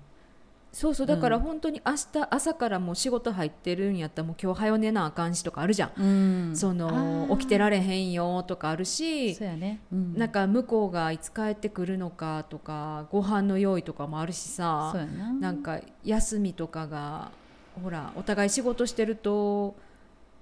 [0.72, 1.42] そうそうだからうん。
[1.42, 6.56] 本当に明日朝からもう仕事入ってるんやったらもう今日早寝なあかんしとかあるじゃん、うん。
[6.56, 15.32] その起きてられへんよとかあるしそうやね、うん、なんか向こうがいつ帰ってくるのかとかご飯の用意とかもあるしさな。
[15.32, 17.32] なんか休みとかが
[17.82, 19.74] ほらお互い仕事してると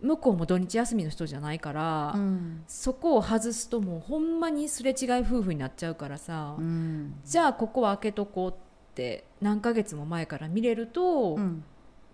[0.01, 2.63] 向こうも土日休みの人じゃないから、うん。
[2.69, 7.15] そこを外すともうほんまにすれ違い夫婦になっちゃうからさ、うん。
[7.25, 8.55] じゃあここは開けとこう
[8.99, 11.63] って何ヶ月も前から見れると、うん。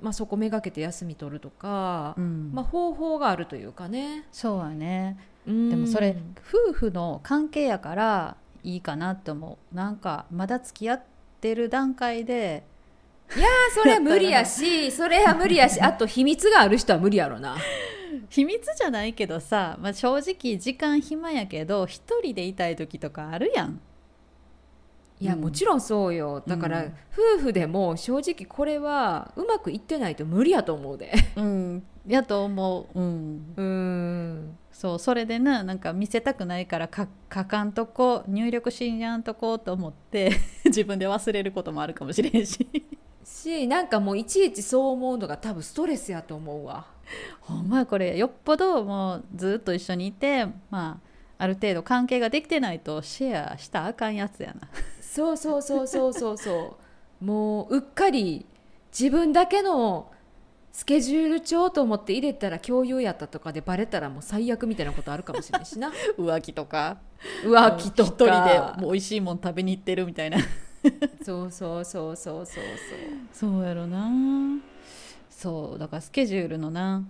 [0.03, 2.51] まあ、そこめがけて休み取るとか、うん。
[2.53, 4.27] まあ、方法があるというかね。
[4.31, 5.17] そうやね。
[5.47, 6.17] ででもそれ
[6.47, 9.75] 夫婦の関係やからいいかなって思う。
[9.75, 11.03] なんかまだ付き合っ
[11.41, 12.65] てる段階で。
[13.75, 17.57] それは無理やし それは無理やしあと秘密がある人は無理やろな。
[18.29, 23.81] 秘密じゃないけどさ、まあ、正直時間暇やけど一人でいたい時とかあるやん
[25.25, 25.41] いや、うん。
[25.41, 26.43] もちろんそうよ。
[26.47, 26.93] だから、うん。
[27.39, 31.13] 夫婦でも正直これはうまくいってないと無理やと思うで。
[31.35, 31.83] うん。
[32.07, 33.01] やと思う。
[33.01, 33.55] うん。
[33.57, 34.59] うん。
[34.71, 40.33] そうそれでななんか見せたくないからか書かんとこ入力しんやんとこと思って
[40.67, 42.69] 自分で忘れることもあるかもしれんし。
[43.25, 46.85] しなんかもういちいちそう思うのが多分ストレスやと思うわ。
[47.41, 54.69] ほんまやこれよっぽどもうずっと一緒にいてまあある程度関係ができてないとシェアしたらあかんやつやな
[55.15, 56.37] そうそうそうそうそう。
[56.37, 56.77] そ
[57.21, 58.47] うもううっかり
[58.91, 60.11] 自分だけの
[60.73, 65.93] スケジュール帳と思って入れたら共有やったとかでバレたらもう最悪みたいなことあるかもしれないしな。
[66.19, 66.99] 浮気とか。
[67.45, 68.11] 浮気とか。
[68.11, 70.39] 一人でもう美味しいもん食べに行ってるみたいな。
[71.25, 72.65] そうそうそうそうそうそう。
[73.33, 74.11] そうやろな。
[75.31, 77.07] そうだからスケジュールのな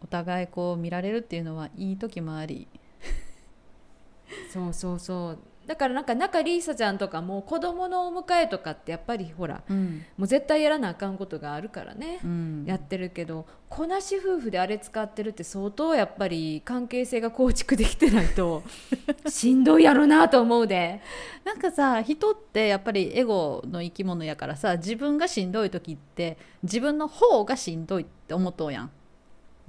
[0.00, 2.68] お互いこう見られるっていうのはいい時もあり。
[4.52, 18.62] そうそうそうだからなんか中リーサちゃんとかも子供のお迎えとかってやっぱりほらうん、もう絶対やらなあかんことがあるからね、うん、やってるけど子なし夫婦であれ使ってるって相当やっぱり関係性が構築できてないと
[19.28, 21.00] しんどいやろなと思うで。
[21.44, 28.90] なんかさ人ってやっぱりエゴの生き物やからさ自分がしんどい時って自分の方がしんどいって思っとうやん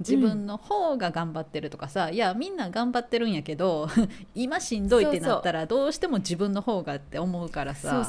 [0.00, 3.88] 自分の方が頑張ってるとかさ、いやみんな頑張ってるんやけど
[4.34, 8.06] 今しんどいってなったらどうしても自分の方がって思うからさ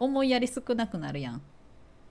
[0.00, 1.42] 思いやり少なくなるやん、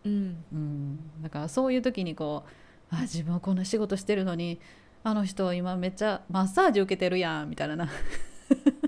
[0.05, 2.43] うん、うん、だからそういう時にこ
[2.91, 4.59] うあ自分はこんな仕事してるのに
[5.03, 7.89] あの人今めっちゃマッサージ受けてるやんみたいなな。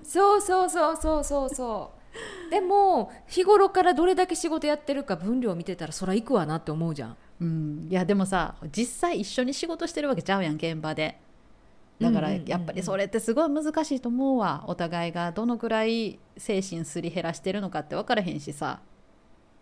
[0.04, 2.02] そうそうそうそうそうそう。
[2.52, 11.20] でも日頃からどれだけ仕事やってるか分量見てたらそら行くわなって思うじゃんうん、いやでもさ実際一緒に仕事してるわけちゃうやん現場で。
[12.00, 12.50] だからうんうんうんうん。
[12.50, 14.64] やっぱりそれってすごい難しいと思うわ。
[14.68, 18.80] お互いがどのくらい精神すり減らしてるのかって分からへんしさ、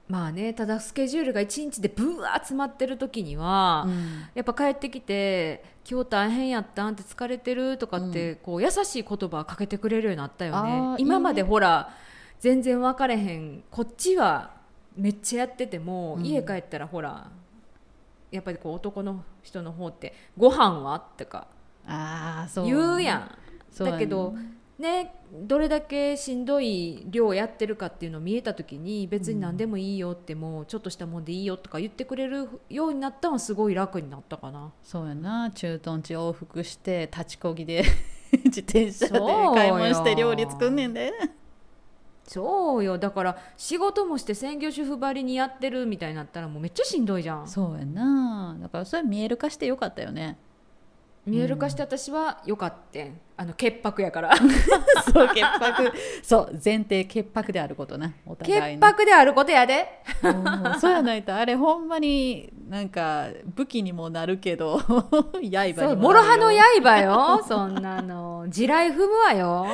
[0.07, 4.23] まあねただスケジュールが1日でブワー詰まってる時には、うん。
[4.35, 11.93] やっぱ帰ってきて「今日大変やったん?」って疲れてるとかって、こう優しい言葉かけてくれるようになったよあねー今までほら
[12.39, 13.63] 全然分かれへん。
[13.69, 14.51] こっちは
[14.95, 16.25] めっちゃやってても、うん。
[16.25, 17.29] 家帰ったらほら
[18.31, 21.47] やっぱりこう男の人の方って「ご飯は?」とか
[21.85, 23.31] ああそう言うやん。
[23.71, 24.33] そうやねだけど
[24.79, 34.71] ねどれだけしんどい量やってるかっていうのを見えた時に別に何でもいいよってもうちょっとしたもんでいいよとか言ってくれるようになったのはすごい楽になったかな。
[34.81, 37.83] そうやな駐屯地往復して立ちこぎで
[38.45, 41.11] 自転車で買い物して料理作んねんで
[42.29, 42.99] そうよ。
[42.99, 47.47] だから仕事もして専業主婦ばりにやってるみたいになったらもうめっちゃしんどいじゃん。
[47.47, 48.55] そうやな。
[48.61, 50.37] だからそれ見える化してよかったよね。
[51.25, 53.19] 見える化して私はよかったん。
[53.35, 54.35] あの潔白やから。
[55.11, 55.91] そう潔白。
[56.21, 58.13] そう前提潔白であることな。
[58.27, 58.79] お互いの。
[58.79, 60.03] 潔白であることやで。
[60.21, 60.79] うん。
[60.79, 64.77] そうやないとあれほんまになんか武器にもなるけど。
[65.33, 65.75] 刃にもなるよ。
[65.75, 66.51] そう諸刃の
[66.83, 67.43] 刃よ。
[67.47, 68.45] そんなの。
[68.49, 69.65] 地雷踏むわよ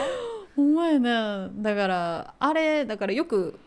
[0.55, 1.49] ほんまやな。
[1.53, 3.59] だからあれだからよく、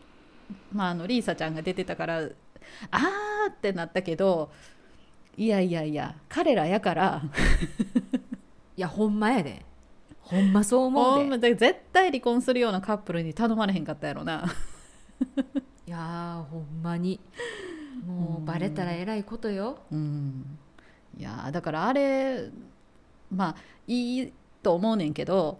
[0.71, 4.51] まあ、あのリーサちゃんが出てたからあーってなったけど
[5.37, 7.21] いやいやいや彼らやから。
[8.75, 9.65] いやほんまやで。
[10.21, 14.45] ほんまそう思ほうんで絶対離婚するようなカップルに頼まれへんかったやろな。
[15.87, 17.19] いやーほんまに。
[18.05, 19.79] もうバレたらえらいことよ。
[19.91, 20.57] うん。
[21.17, 22.49] いやーだからあれ
[23.31, 23.55] まあ
[23.87, 24.33] いい
[24.63, 25.59] と思うねんけど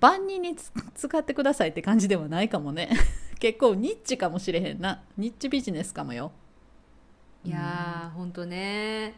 [0.00, 2.90] 万人につ使ってくださいって感じではないかもね。
[3.38, 5.02] 結構ニッチかもしれへんな。
[5.16, 6.32] ニッチビジネスかもよ。
[7.44, 9.14] いやーほんとね。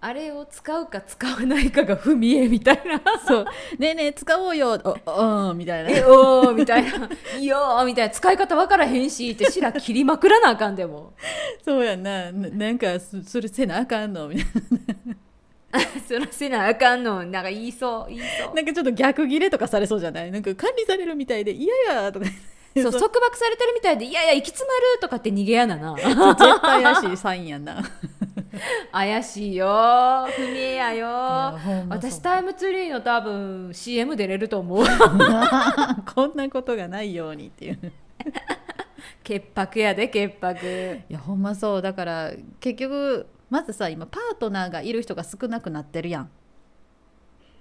[0.00, 3.00] あれを使うか使わないかが不見えみたいな。
[3.26, 3.44] そう。
[3.78, 4.80] ねえねえ使おうよ。
[5.06, 5.90] おうんみたいな。
[5.90, 8.14] えおーみたいな「いいよー」みたいな。
[8.14, 11.14] 使い方わからへんしって白切りまくらなあかんでも。
[11.64, 12.30] そうやんな。
[12.30, 14.44] ななんかそそれせなあかんのみたい
[16.08, 18.48] そらせなあかんのなんか言いそう言いそう。
[18.48, 20.30] ななんかちょっと逆ギレとかされそうじゃない？
[20.32, 22.26] なんか管理されるみたいで嫌やとか
[22.74, 25.94] そう 束縛されてるみたいで「いやいや行き詰まる」とかって逃げやなな。
[25.94, 27.82] 絶対怪しいサインやんな。
[28.92, 29.66] 怪しいよ。
[29.68, 31.06] ー不見えやよ
[31.88, 34.84] 私タイムツリーの多分 CM 出れると思う。
[36.14, 37.92] こんなことがないようにっていう。
[39.22, 41.00] 潔白やで潔白。
[41.08, 41.82] いやほんまそう。
[41.82, 46.30] だから結局まずさ今パートナーがいる人が少なくなってるやん、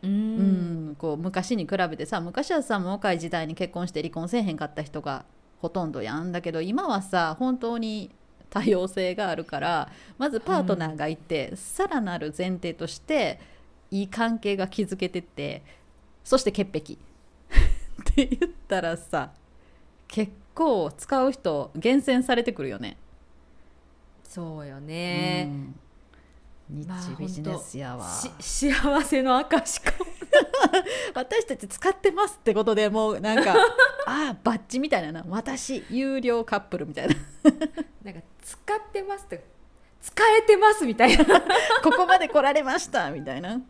[0.03, 5.25] ううんん、こう昔に比べてさ昔はさもう若い時代に結婚して離婚せえへんかった人が
[5.59, 6.31] ほとんどやん。
[6.31, 8.11] だけど今はさ本当に
[8.49, 13.39] 多様性があるからまずパートナーがいて、さらなる前提として
[13.91, 15.63] いい関係が築けてって
[16.23, 16.93] そして潔癖。
[16.93, 16.97] っ
[18.15, 19.31] て言ったらさ
[20.07, 22.97] 結構使う人厳選されてくるよね。
[24.37, 25.49] そうよね、
[26.69, 28.29] うん、日まあビジネスやわ、し
[28.69, 29.81] 幸せの証。
[29.81, 30.05] かも
[31.15, 33.55] 私たち使ってますってことでもうなんか
[34.05, 35.25] ああバッジみたいなな。
[35.27, 37.15] 私有料カップルみたいな。
[38.03, 39.43] なんか使ってますって
[40.03, 41.25] 使えてますみたいな。
[41.83, 43.63] ここまで来られましたみたいな、うん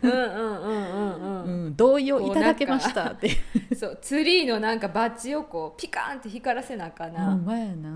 [0.00, 1.64] うんうんうんうん。
[1.66, 3.28] うん、同意をいただけましたって
[3.76, 7.90] そうツリーのなんかバッジをこうピカーンって光らせなあかな、んまやな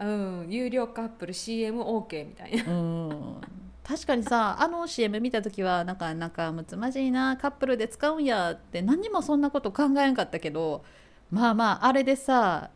[0.00, 2.72] うん、有料カップル CMOK みたいな。
[2.72, 3.40] うん
[3.82, 10.84] 確かにさあの CM 見た時はなんか仲睦まじいなカップルで使うんやって何にもそんなこと考えんかったけど
[11.28, 12.70] まあまああれでさ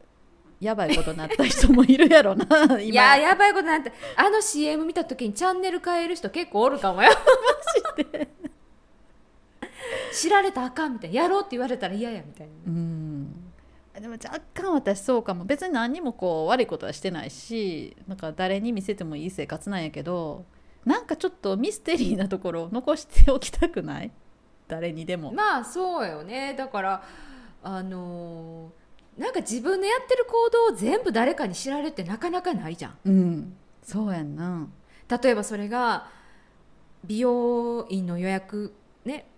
[0.61, 2.79] やばいことになった人もいるやろな 今。
[2.81, 7.11] いややばいことなんてあの CM 見た時にチャンネル変える人結構おるかもよ。
[10.13, 11.23] 知られたらあかんみたいな。
[11.23, 12.94] やろうって言われたら嫌やみたいな、うん
[14.01, 15.45] でも若干私そうかも。
[15.45, 20.45] 別に何にもこう悪いことはしてないしなんか誰に見せてもいい生活なんやけど
[20.85, 24.11] なんかちょっとミステリーなところを残しておきたくない？
[24.67, 26.55] 誰にでも、まあそうよね。
[26.55, 27.05] だから
[27.63, 28.85] あのー
[29.21, 32.99] なんか自分のやってる行動を全部誰かに知られるってなかなかないじゃん。
[33.05, 33.57] うん。
[33.81, 34.67] そうやんな。
[35.23, 36.09] 例えばそれが
[37.05, 38.75] 美容院の予約
[39.05, 39.29] ね。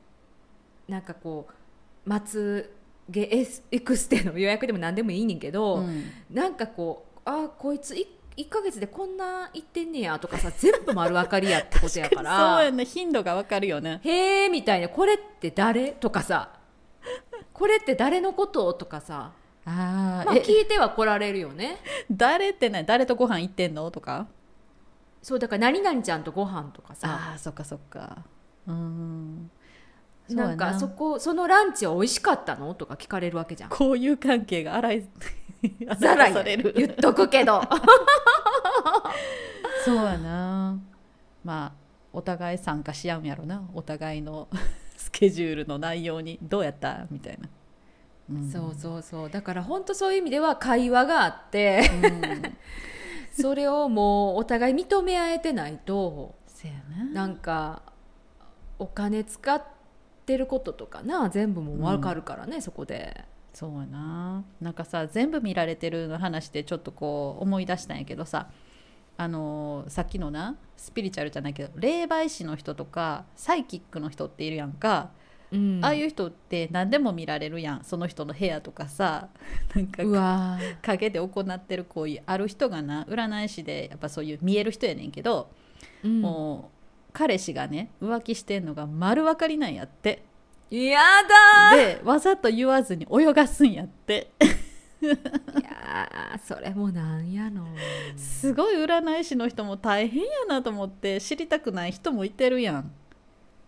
[0.88, 2.74] なんかこう松
[3.10, 6.04] 毛エスエクステの予約でも何でもいいねんけど、うん。
[6.30, 12.84] なんかこうあこいつい1ヶ月でこんな行ってんねやとかさ 全部丸分かりやってことやかそうらやんな。
[12.84, 14.00] 頻度がわかるよね。
[14.04, 16.50] へえみたいなこれって誰とかさ
[17.52, 19.32] これって誰のこととかさ
[19.64, 21.78] まああーえ聞いては来られるよね。
[22.10, 23.90] 誰ってね誰とご飯行ってんの？
[23.90, 24.26] とか？
[25.22, 27.08] そうだから何々ちゃんとご飯とかさ。
[27.08, 28.18] ああそっかそっか。
[28.68, 29.50] うん
[30.34, 30.54] な。
[30.54, 32.74] んかそこそのランチは美味しかったの？
[32.74, 33.70] とか聞かれるわけじゃん。
[33.70, 35.08] こういう関係が洗い。
[35.98, 36.72] ざらいされる。
[36.76, 37.62] 言っとくけど。
[39.84, 40.78] そうやな。
[41.44, 41.72] まあ
[42.12, 43.62] お互い参加し合うんやろな。
[43.74, 44.48] お互いの
[44.96, 47.48] スケジュールの内容にどうやったみたいな。
[48.30, 48.50] うん。
[48.50, 49.30] そうそうそう。
[49.30, 51.88] だから本当そういう意味では会話があって。
[52.02, 52.56] うん。
[53.42, 57.04] それをもうお互い認め合えてないとせやな。
[57.04, 57.82] なんか
[58.78, 59.75] お金使って
[60.36, 63.24] ることとかな全部もう分かるからね、そこで。
[63.52, 64.44] そうやな。
[64.60, 68.50] なんかさ全部見られてるの話でちょっとこう思い出したんやけどさ
[69.16, 75.08] あのーさっきのなスピリチュアルじゃないけど霊媒師の人とかサイキックの人っているやんか、
[75.52, 75.80] うん。
[75.82, 77.84] ああいう人って何でも見られるやん。
[77.84, 79.28] その人の部屋とかさ。
[79.74, 80.76] なんかうわー。
[80.82, 85.50] 陰で行ってる行為ある人がな占い師でやっぱそういう見える人やねんけど、
[86.04, 86.20] うん。
[86.20, 86.75] もう
[87.16, 90.22] 彼氏がね浮気してんのが丸分かりなんやって。
[90.68, 90.98] や
[91.70, 94.32] だでわざと言わずに泳がすんやって。
[94.38, 94.46] ー
[95.00, 95.08] い
[95.64, 97.66] やーそれもなんやの。
[98.18, 102.92] すごい占い師の人も大変やなと思って知りたくない人もいてるやん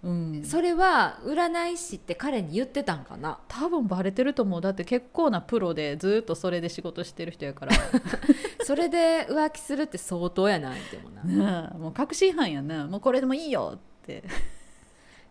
[0.03, 0.45] うん。
[0.45, 3.41] それは占い師って彼に言ってたんかな？
[3.49, 4.61] 多分バレてると思う。
[4.61, 7.73] だって結構なプロでずっとそれで仕事してる人やから。
[8.65, 11.75] それで浮気するって相当やないでもな。
[11.79, 12.87] もう確信犯やな。
[12.87, 14.23] もうこれでもいいよって。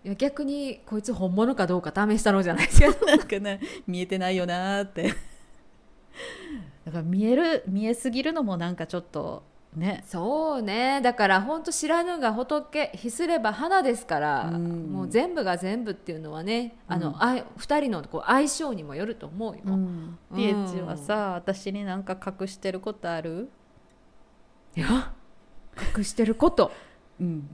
[0.04, 2.88] いや逆にこいつ本物かどうか試したのじゃないですか。
[3.06, 5.14] なんかね見えてないよなーって。
[6.86, 9.44] だから見える見えすぎるのもなんかちょっと
[9.78, 10.04] ね。
[10.06, 11.00] そうね。
[11.02, 14.92] だから本当知らぬが仏秘すれば花ですから、うん。
[14.92, 17.24] もう全部が全部っていうのはねあの、うん。
[17.24, 20.18] あい2人のこう相性にもよると思うよ、うん。
[20.32, 23.50] リエチはさ私になんか隠してることある？
[24.76, 25.14] いや
[25.96, 26.72] 隠してること。
[27.20, 27.50] うん。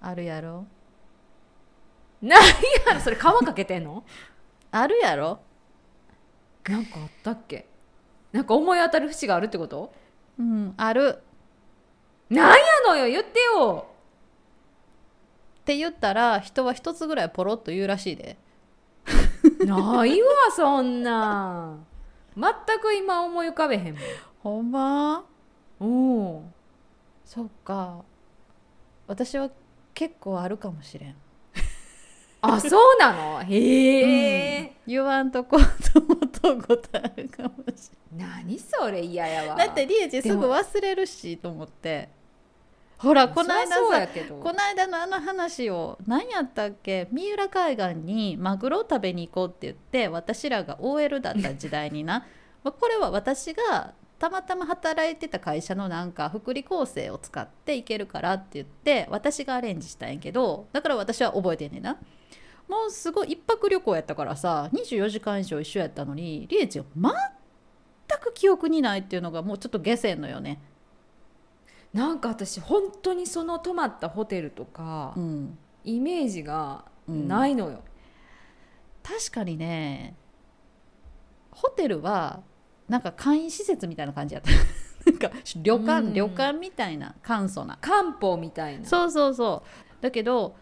[0.00, 0.66] あるやろ？
[2.20, 4.04] 何やそれ皮かけてんの？
[4.70, 5.40] あるやろ？
[6.68, 7.66] なんかあったっけ？
[8.32, 9.92] なんか思い当たる節があるってこと？
[10.38, 11.22] うんある
[12.30, 12.56] なんや
[12.86, 13.86] のよ言ってよ。
[15.60, 18.36] って言ったら人は一つぐらいポロッと言うらしいで。
[19.64, 21.74] ないわそんな。
[21.74, 21.86] ん
[22.36, 23.96] 全く今思い浮かべへん
[24.42, 25.24] ほんま？
[25.78, 26.36] もん。
[26.36, 26.42] お
[27.24, 28.02] そっか。
[29.06, 29.50] 私は
[29.92, 31.16] 結構あるかもしれん。
[32.42, 33.42] あそうなの？
[33.42, 35.64] へえ、言わんとこと
[36.00, 39.48] 思とうことあるかもし何それ嫌やわ。
[39.58, 42.08] れんだってリエチすぐ忘れるしと思って
[43.00, 43.78] ほらこの間さ
[44.42, 47.08] この間のあの話を何やったっけ？
[47.10, 52.26] 三浦海岸にマグロを食べに行こうって言って私らが OL だった時代にな。
[52.62, 61.96] まあこれは私がたまたま働いてた会社のなんか福利厚生を使って行けるからって言って私がアレンジしたんやけどだから私は覚えてんねんな。
[62.68, 70.60] もうすごい一泊旅行やったからさ24時間以上一緒やったのにリエチは全く記憶にないっていうのがもうちょっと下船のよね
[71.92, 75.58] なんか私本当にその泊まったホテルとか、うん。
[75.82, 77.82] イメージがないのよ、
[79.02, 80.14] 確かにね
[81.50, 82.42] ホテルは
[82.88, 84.50] なんか簡易施設みたいな感じやった。
[85.10, 86.12] なんか旅館、うん。
[86.12, 87.78] 旅館みたいな簡素な。
[87.80, 88.84] 漢方みたいな。
[88.84, 90.02] そうそうそう。
[90.02, 90.56] だけど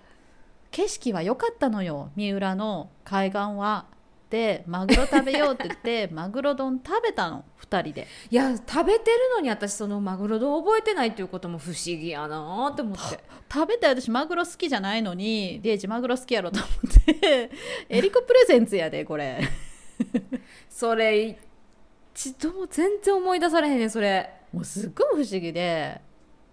[0.71, 2.11] 景色は良かったのよ。
[2.15, 3.87] 三浦の海岸は
[4.31, 8.07] でマグロ食べようって言って マグロ丼食べたの？2人で。
[8.31, 13.21] いや食べてるのに私そのマグロ丼覚えてないっていうことも不思議やなって思って。
[13.51, 17.51] 食べたよ私マグロ好きじゃないのにデイジマグロ好きやろと思って。
[17.89, 19.41] エリコプレゼンツやでこれ。
[20.69, 21.39] それ
[22.15, 24.31] 一度も全然思い出されへんねんそれ。
[24.53, 26.01] もうすっごい不思議で、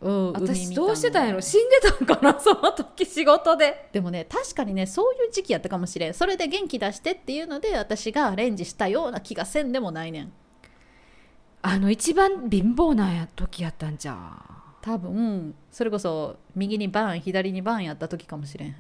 [0.05, 1.41] うん、私どうしてたんやろ？
[1.41, 2.39] 死んでたんかな？
[2.39, 3.89] その時仕事で。
[3.91, 6.13] でもね確かにねそういう時期やったかもしれん。
[6.13, 10.31] それで元気出してっていうので私がアレンジしたような気がせんでもないねん。
[11.63, 14.15] あの一番貧乏なや時やったんじゃ
[14.83, 18.75] 多分それこそ右にバーン左にバーンやった時かもしれん。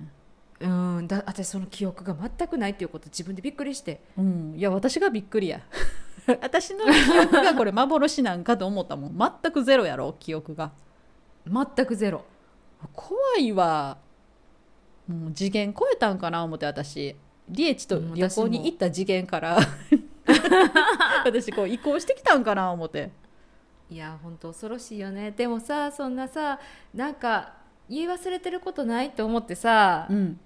[0.59, 4.01] うんだ私その記憶が全くないっていうこと自分でびっくりして。
[4.15, 4.53] うん。
[4.55, 5.61] いや私がびっくりや。
[6.41, 9.17] 私の記憶がこれ幻なんかと思ったもん。
[9.17, 10.71] 全くゼロやろ記憶が
[11.47, 12.23] 全くゼロ。
[12.93, 13.97] 怖いわ
[15.07, 17.15] もう次元超えたんかな思って私。
[17.47, 19.57] リエチと旅行に行った次元から。
[21.23, 23.11] 私こう移行してきたんかな思って。
[23.89, 25.31] いや本当恐ろしいよね。
[25.31, 26.59] でもさそんなさ
[26.93, 27.53] なんか
[27.87, 30.39] 言い忘れてることないと思ってさ、うん、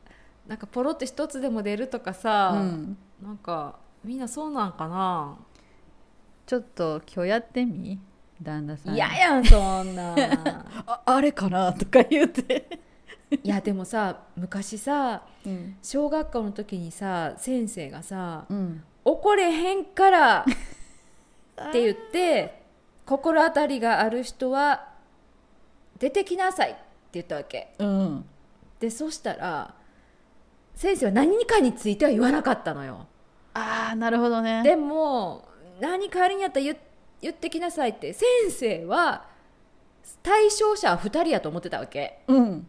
[0.46, 5.38] なんかポロって一つでも出るとかうさ、ん、なんかみんなそうなんかな？
[6.46, 7.98] ちょっと今日やってみ？
[8.42, 8.98] 旦那さんに。
[8.98, 10.16] 嫌やんそんな。
[10.86, 12.80] ああれかなとか言うて、
[13.44, 15.78] いやでもさ昔さうん。
[15.82, 20.46] 小学校の時にさ先生がさうん、「怒れへんから
[21.70, 22.64] 」って言って
[23.06, 24.90] 心当たりがある人は
[26.00, 26.80] 出てきなさいって
[27.14, 27.74] 言ったわけ。
[27.80, 28.26] うん、
[28.80, 29.74] でそしたら
[30.76, 33.06] 先生は何かについては言わなかったのよ。
[33.54, 34.64] ああなるほどね。
[34.64, 36.74] でも何代わりにやったら言
[37.22, 39.26] 言ってきなさいって先生は
[40.24, 42.20] 対象者は2人やと思ってたわけ。
[42.28, 42.68] うん。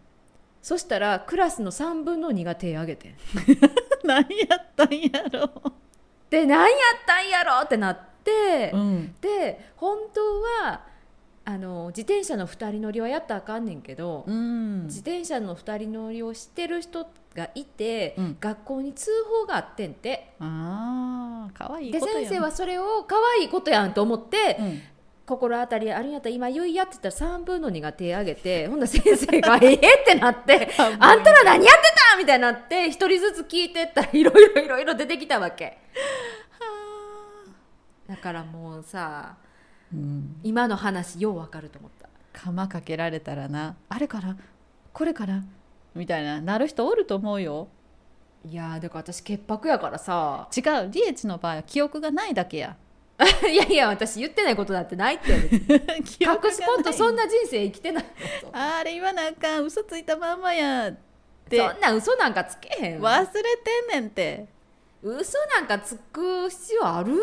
[0.62, 3.14] そしたらクラスの3分の2が手挙げて
[4.04, 5.50] 何やったんやろ。
[6.28, 6.70] で何やっ
[7.06, 9.14] たんやろってなって、うん。
[9.20, 10.20] で本当
[10.66, 10.84] は
[11.44, 14.84] あの自転車の2人乗りはやったらあかんねんけど、うん。
[14.84, 18.36] 自転車の2人乗りをしてる人がいて、うん。
[18.40, 20.34] 学校に通報があってんて。
[20.40, 24.82] ああ可愛いでことや先生はそれを可愛いことやんと思って、うん。
[25.30, 35.78] 心当たりあるんやったら今言いやってたら3分の2が手挙げて ほんなら先生が「ええってなって「半分あんたら何やってた?」みたいになって一人ずつ聞いてったらいろいろいろいろ出てきたわけ。
[38.08, 39.36] だからもうさ
[39.92, 40.40] うん。
[40.42, 42.08] 今の話ようわかると思った。
[42.32, 43.76] 釜かけられたらな。
[43.88, 44.36] あれから
[44.92, 45.42] これから
[45.94, 47.68] みたいななる人おると思うよ。
[48.44, 50.48] いやーだから私潔白やからさ。
[50.56, 52.76] 違うリエチの場合は記憶がないだけや。
[53.50, 55.40] いやいや私言ってないことだってないって 隠
[56.50, 58.04] すことそんな人生生きてない
[58.44, 60.92] のあれ言わなあかん嘘ついたまんまやっ
[61.48, 61.58] て。
[61.58, 63.12] そんな嘘なんかつけへんわ。
[63.12, 64.46] 忘れてんねんって。
[65.02, 67.16] 嘘なんかつく必要ある？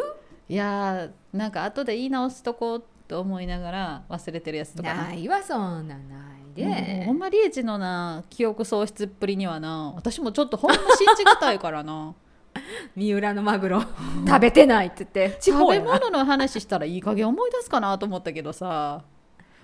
[0.50, 5.04] いやーなんか後で言い直すとこうと思いながら忘れてるやつとかな。
[5.06, 12.16] ないわそんなんないもうでほんまリエチのな記憶喪失っぷりにはな私もちょっとほんま信じがたいからな。
[12.96, 13.84] 三浦のマグロ。
[14.26, 15.38] 食べてないって言って。
[15.40, 19.04] 地食べ物の話したらいい加減思い出すかなと思ったけどさ。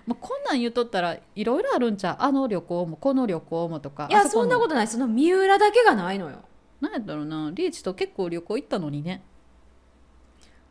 [0.06, 2.16] もうこんなん言うとったらいろいろあるんちゃう。
[2.20, 4.08] あの旅行もこの旅行もとか。
[4.10, 4.88] いやそんなこととない。
[4.88, 6.40] その三浦だけがないのよ。
[6.82, 7.52] なんやったろうな。
[7.54, 9.24] リエチと結構旅行行ったのにね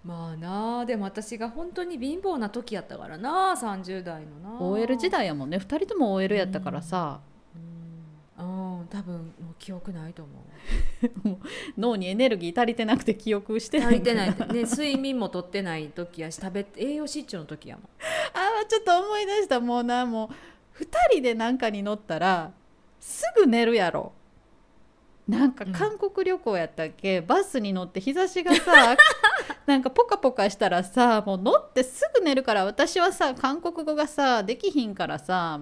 [0.04, 5.58] まあなあでも私が本当に貧乏な時やったからな30代のな OL 時代やもんね。
[5.58, 7.20] 2人とも OL やったからさ、
[7.54, 8.86] うん。
[8.90, 10.32] 多分もう記憶ないと思
[11.32, 11.38] う。
[11.78, 13.86] 脳にエネルギー足りてなくて記憶してない。
[13.88, 17.84] 足りてないね睡眠もとってない時やし食べ栄養失調の時やもん。
[18.34, 19.60] あーちょっと思い出した。
[19.60, 20.30] もうなも
[20.78, 22.52] う2人でなんかに乗ったら
[22.98, 24.12] すぐ寝るやろ
[25.28, 25.72] なんかうん。
[25.72, 28.96] 韓国旅行やったっけ、バスに乗って日差しがさ
[29.66, 35.60] なんかポカポカしたらさもう乗ってすぐ寝るから私はさ韓国語がさできひんからさ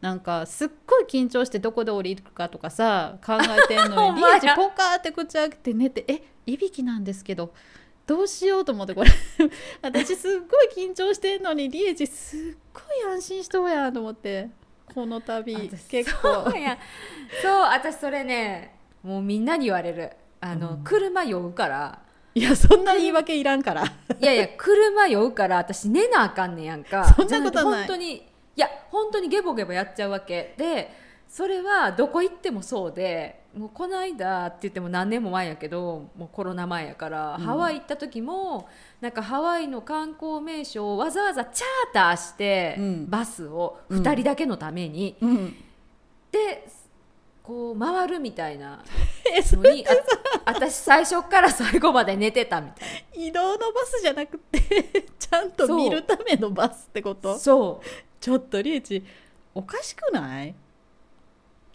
[0.00, 7.52] なんかすっごい緊張してどこで降りるかとかさ考えてんのに リエチポカーって口開けて寝てえいびきなんですけど
[8.06, 9.10] どうしようと思ってこれ。
[9.82, 12.40] 私すっごい緊張してんのにリエチすっ
[12.72, 12.80] ご
[13.10, 14.48] い安心しとうやと思って
[14.94, 16.50] この度私結構。
[16.50, 16.78] そうや。
[17.42, 18.77] そう私それね
[19.08, 20.10] もうみんなに言われる。
[20.40, 20.84] あの、うん。
[20.84, 21.98] 車酔うから。
[22.34, 23.84] いやそんな言い訳いらんから。
[23.84, 27.04] いやいや車酔うから私寝なあかんねやんか。
[27.14, 27.80] そんなことない。
[27.80, 28.22] 本当にい
[28.54, 30.54] や本当にゲボゲボやっちゃうわけ。
[30.58, 30.92] で
[31.26, 37.44] それはどこ行ってもそうでもうこの間って言っても何年も前やけどもうコロナ前やから、うん。
[37.44, 38.68] ハワイ行った時も
[39.00, 43.10] なんかハワイの観光名所をわざわざチャーターして、うん。
[43.10, 45.56] バスを2人だけのために、うん。
[46.30, 46.68] で
[47.48, 48.84] こう回るみたいな
[49.52, 49.90] のにあ
[50.44, 52.84] 私最初から最後まで寝てたみた
[53.18, 54.60] い移動のバスじゃなくて
[55.18, 57.32] ちゃんと見るためのバスってこと？
[57.32, 57.86] なそう。
[58.20, 59.02] ちょっとリエチ
[59.54, 60.54] おかしくない？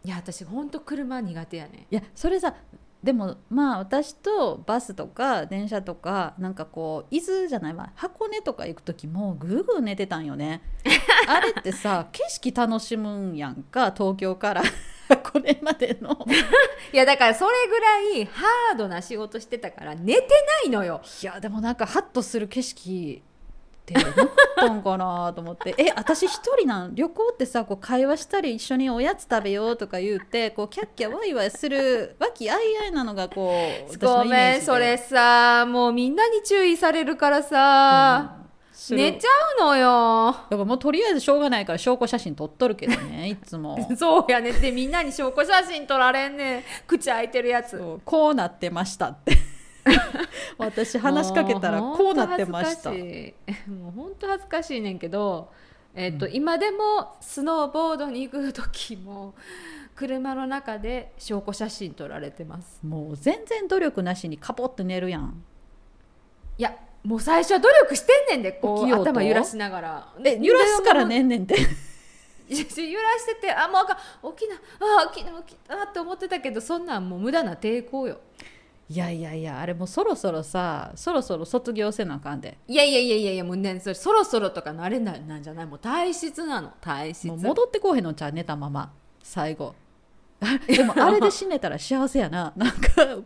[0.05, 2.53] いや私ほんと車苦手やねいやそれさ
[3.01, 7.91] でもまあ私とバスとか電車とかなんかこう伊豆じゃないわ。
[7.95, 10.61] 箱根とか行く時もぐーぐー寝てたんよね。
[11.27, 14.61] あれってさ景色楽しむんやんか東京から
[15.09, 16.17] 箱根までの。
[16.93, 20.27] いやだからそれぐらいハードな仕事してたから寝て
[20.63, 21.01] ないのよ。
[21.21, 23.23] いやでもなんかハッとする景色
[23.83, 25.75] ってなかったんかなと思って。
[25.79, 33.53] え私一人なん旅行ってさこう会話したり一緒におやつ食べようとか言うてこうキャッキャワイワイする和気あいあいなのがこ
[33.91, 38.42] うごめんそれさもうみんなに注意されるからさ、
[38.83, 38.99] する。
[38.99, 40.31] 寝ちゃうのよ。
[40.31, 43.77] だからもうとりあえずしょうがないから証拠写真撮っとるけどね いつも。
[43.97, 44.51] そうやね。
[44.51, 46.63] ってみんなに証拠写真撮られんねん。
[46.85, 47.81] 口開いてるやつ。
[48.03, 49.37] こうなってましたって。
[50.57, 52.89] 私話しかけたらもうこうなってました。
[52.89, 55.49] ほんと恥ずかしいねんけど、
[55.95, 59.33] えっと今でもスノーボードに行く時も
[59.95, 62.79] 車の中で証拠写真撮られてます。
[62.85, 65.43] もう全然努力なしにカポって寝るやん。
[66.57, 69.11] いやもう最初は努力してんねんでこう起きようと？
[69.11, 70.07] 頭揺らしながら。
[70.23, 71.55] え揺らすからねんねんって
[72.49, 72.65] 揺らし
[73.25, 74.33] ててあもうあかん。
[74.35, 74.55] 起きな。
[74.55, 75.83] あ起きな起きな。
[75.83, 78.19] って思ってたけどそんなんもう無駄な抵抗よ。
[78.89, 82.57] いやいやいやあれもうそろそろさそろそろ卒業せなあかんで。
[82.67, 85.65] いやいやいやいやいやもうねそれそろそろとかのあれななんじゃない？
[85.65, 86.71] もう体質なの。
[86.79, 88.31] 体質もう戻ってこうへんのちゃう？
[88.31, 88.91] 寝たまま。
[89.21, 89.73] 最後
[90.67, 92.53] でもあれで死ねたら幸せやな。
[92.55, 92.77] なんか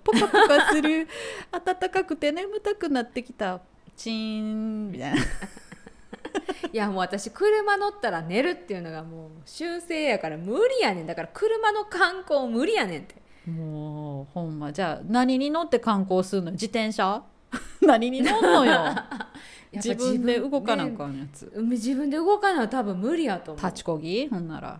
[0.03, 1.07] ポカポカする。
[1.51, 3.61] 暖かくて眠たくなってきた。
[3.95, 5.17] チーンみたいな。
[6.71, 11.07] いやもう私車乗ったら寝るっていうのがもう習性やから無理やねん。
[11.07, 13.15] だから車の観光無理やねんって。
[13.49, 16.51] もうほんまじゃあ何に乗って観光するの？
[16.51, 17.23] 自転車？
[17.81, 18.95] 何に乗んのよ。
[19.71, 23.65] 自分で動かなあかんやつ、ね自分で動かな多分無理やと思う。
[23.65, 24.27] 立ちこぎ？
[24.27, 24.79] ほんなら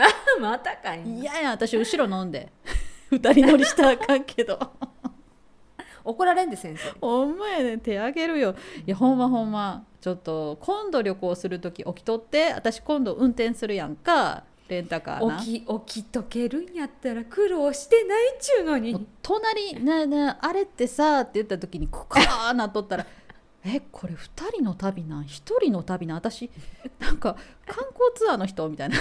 [0.40, 1.20] またかいな。
[1.20, 2.52] 嫌や私後ろ飲んで。
[3.10, 4.58] 二人乗りしたらあかんけど。
[6.04, 6.90] 怒られんで先生。
[7.00, 8.54] ほんまやね手あげるよ。
[8.86, 9.84] いやほんまほんま。
[10.00, 14.44] ちょっと今度旅行する時起きとって私今度運転するやんか。
[14.68, 15.38] レンタカーな。
[15.38, 23.06] 起き起きとけるんやったら苦労してないっちゅうのもうに隣「ねえねえあれってさ」って言った時にクカーなっとったら
[23.66, 25.26] 「えこれ2人の旅なん？1
[25.60, 26.18] 人の旅なん？
[26.18, 26.50] 私
[26.98, 27.36] なんか
[27.66, 28.96] 観光ツアーの人」みたいな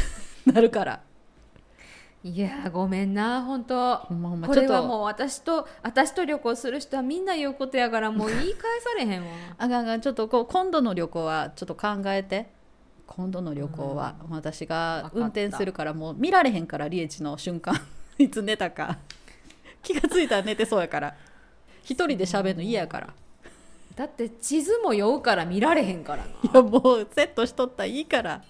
[0.52, 1.02] なるから。
[2.24, 4.00] いやごめんな本当。
[4.48, 9.32] これはもう私と私と旅行する人はみんな言うことやからもう言い返されへんわ。
[9.60, 12.54] あがんがんちょっとこう今度の旅行はちょっと考えて。
[13.06, 17.76] 今度の旅行は私が運転するからもう見られへんからリエチの瞬間。
[18.18, 18.98] いつ寝たか。
[19.84, 21.16] 気がついたら寝てそうやから。
[21.84, 23.14] 一人で喋るの嫌やから
[23.96, 26.30] だって地図も酔うから見られへんからな。
[26.44, 28.42] いやもうセットしとったらいいから。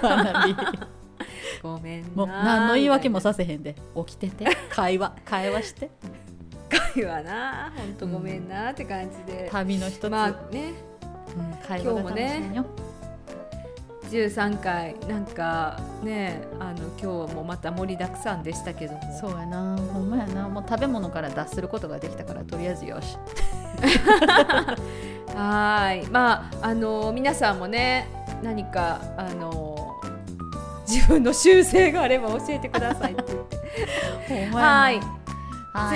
[0.00, 0.56] かなり。
[1.62, 3.74] ごめんなもう何の言い訳もさせへんで。
[4.06, 4.46] 起きてて。
[4.70, 5.14] 会話。
[5.24, 5.90] 会話して。
[6.94, 10.72] 会話な本当ごめんなって感じで、旅の一つ、まあね。
[11.36, 12.64] うん会話が楽しいよ、
[14.10, 19.00] 13回なんかねあの今日はもうまた盛りだくさんでしたけども。
[19.20, 19.76] そうやな。
[19.76, 20.48] ほんまやな。
[20.48, 23.18] もう食べ物から脱することができたからとりあえずよし
[25.34, 26.06] はーい。
[26.10, 28.08] まああの皆さんもね
[28.42, 29.94] 何かあの
[30.86, 33.22] 自分の習性があれば教えてくださいって
[34.52, 35.00] はい。
[35.00, 35.06] ツ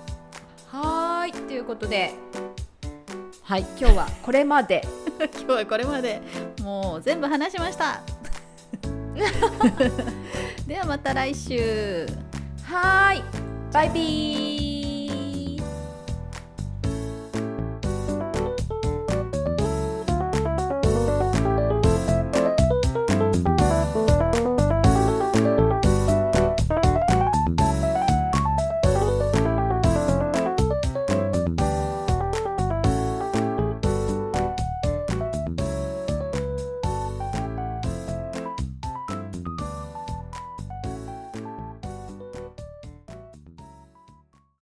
[0.68, 1.32] はーい。
[1.32, 2.14] ということで
[3.50, 4.86] はい今日はこれまで。
[5.18, 6.22] 今日はこれまで。
[6.62, 8.00] もう全部話しました。
[10.68, 12.06] ではまた来週。
[12.62, 13.22] はーい
[13.72, 14.69] バイビー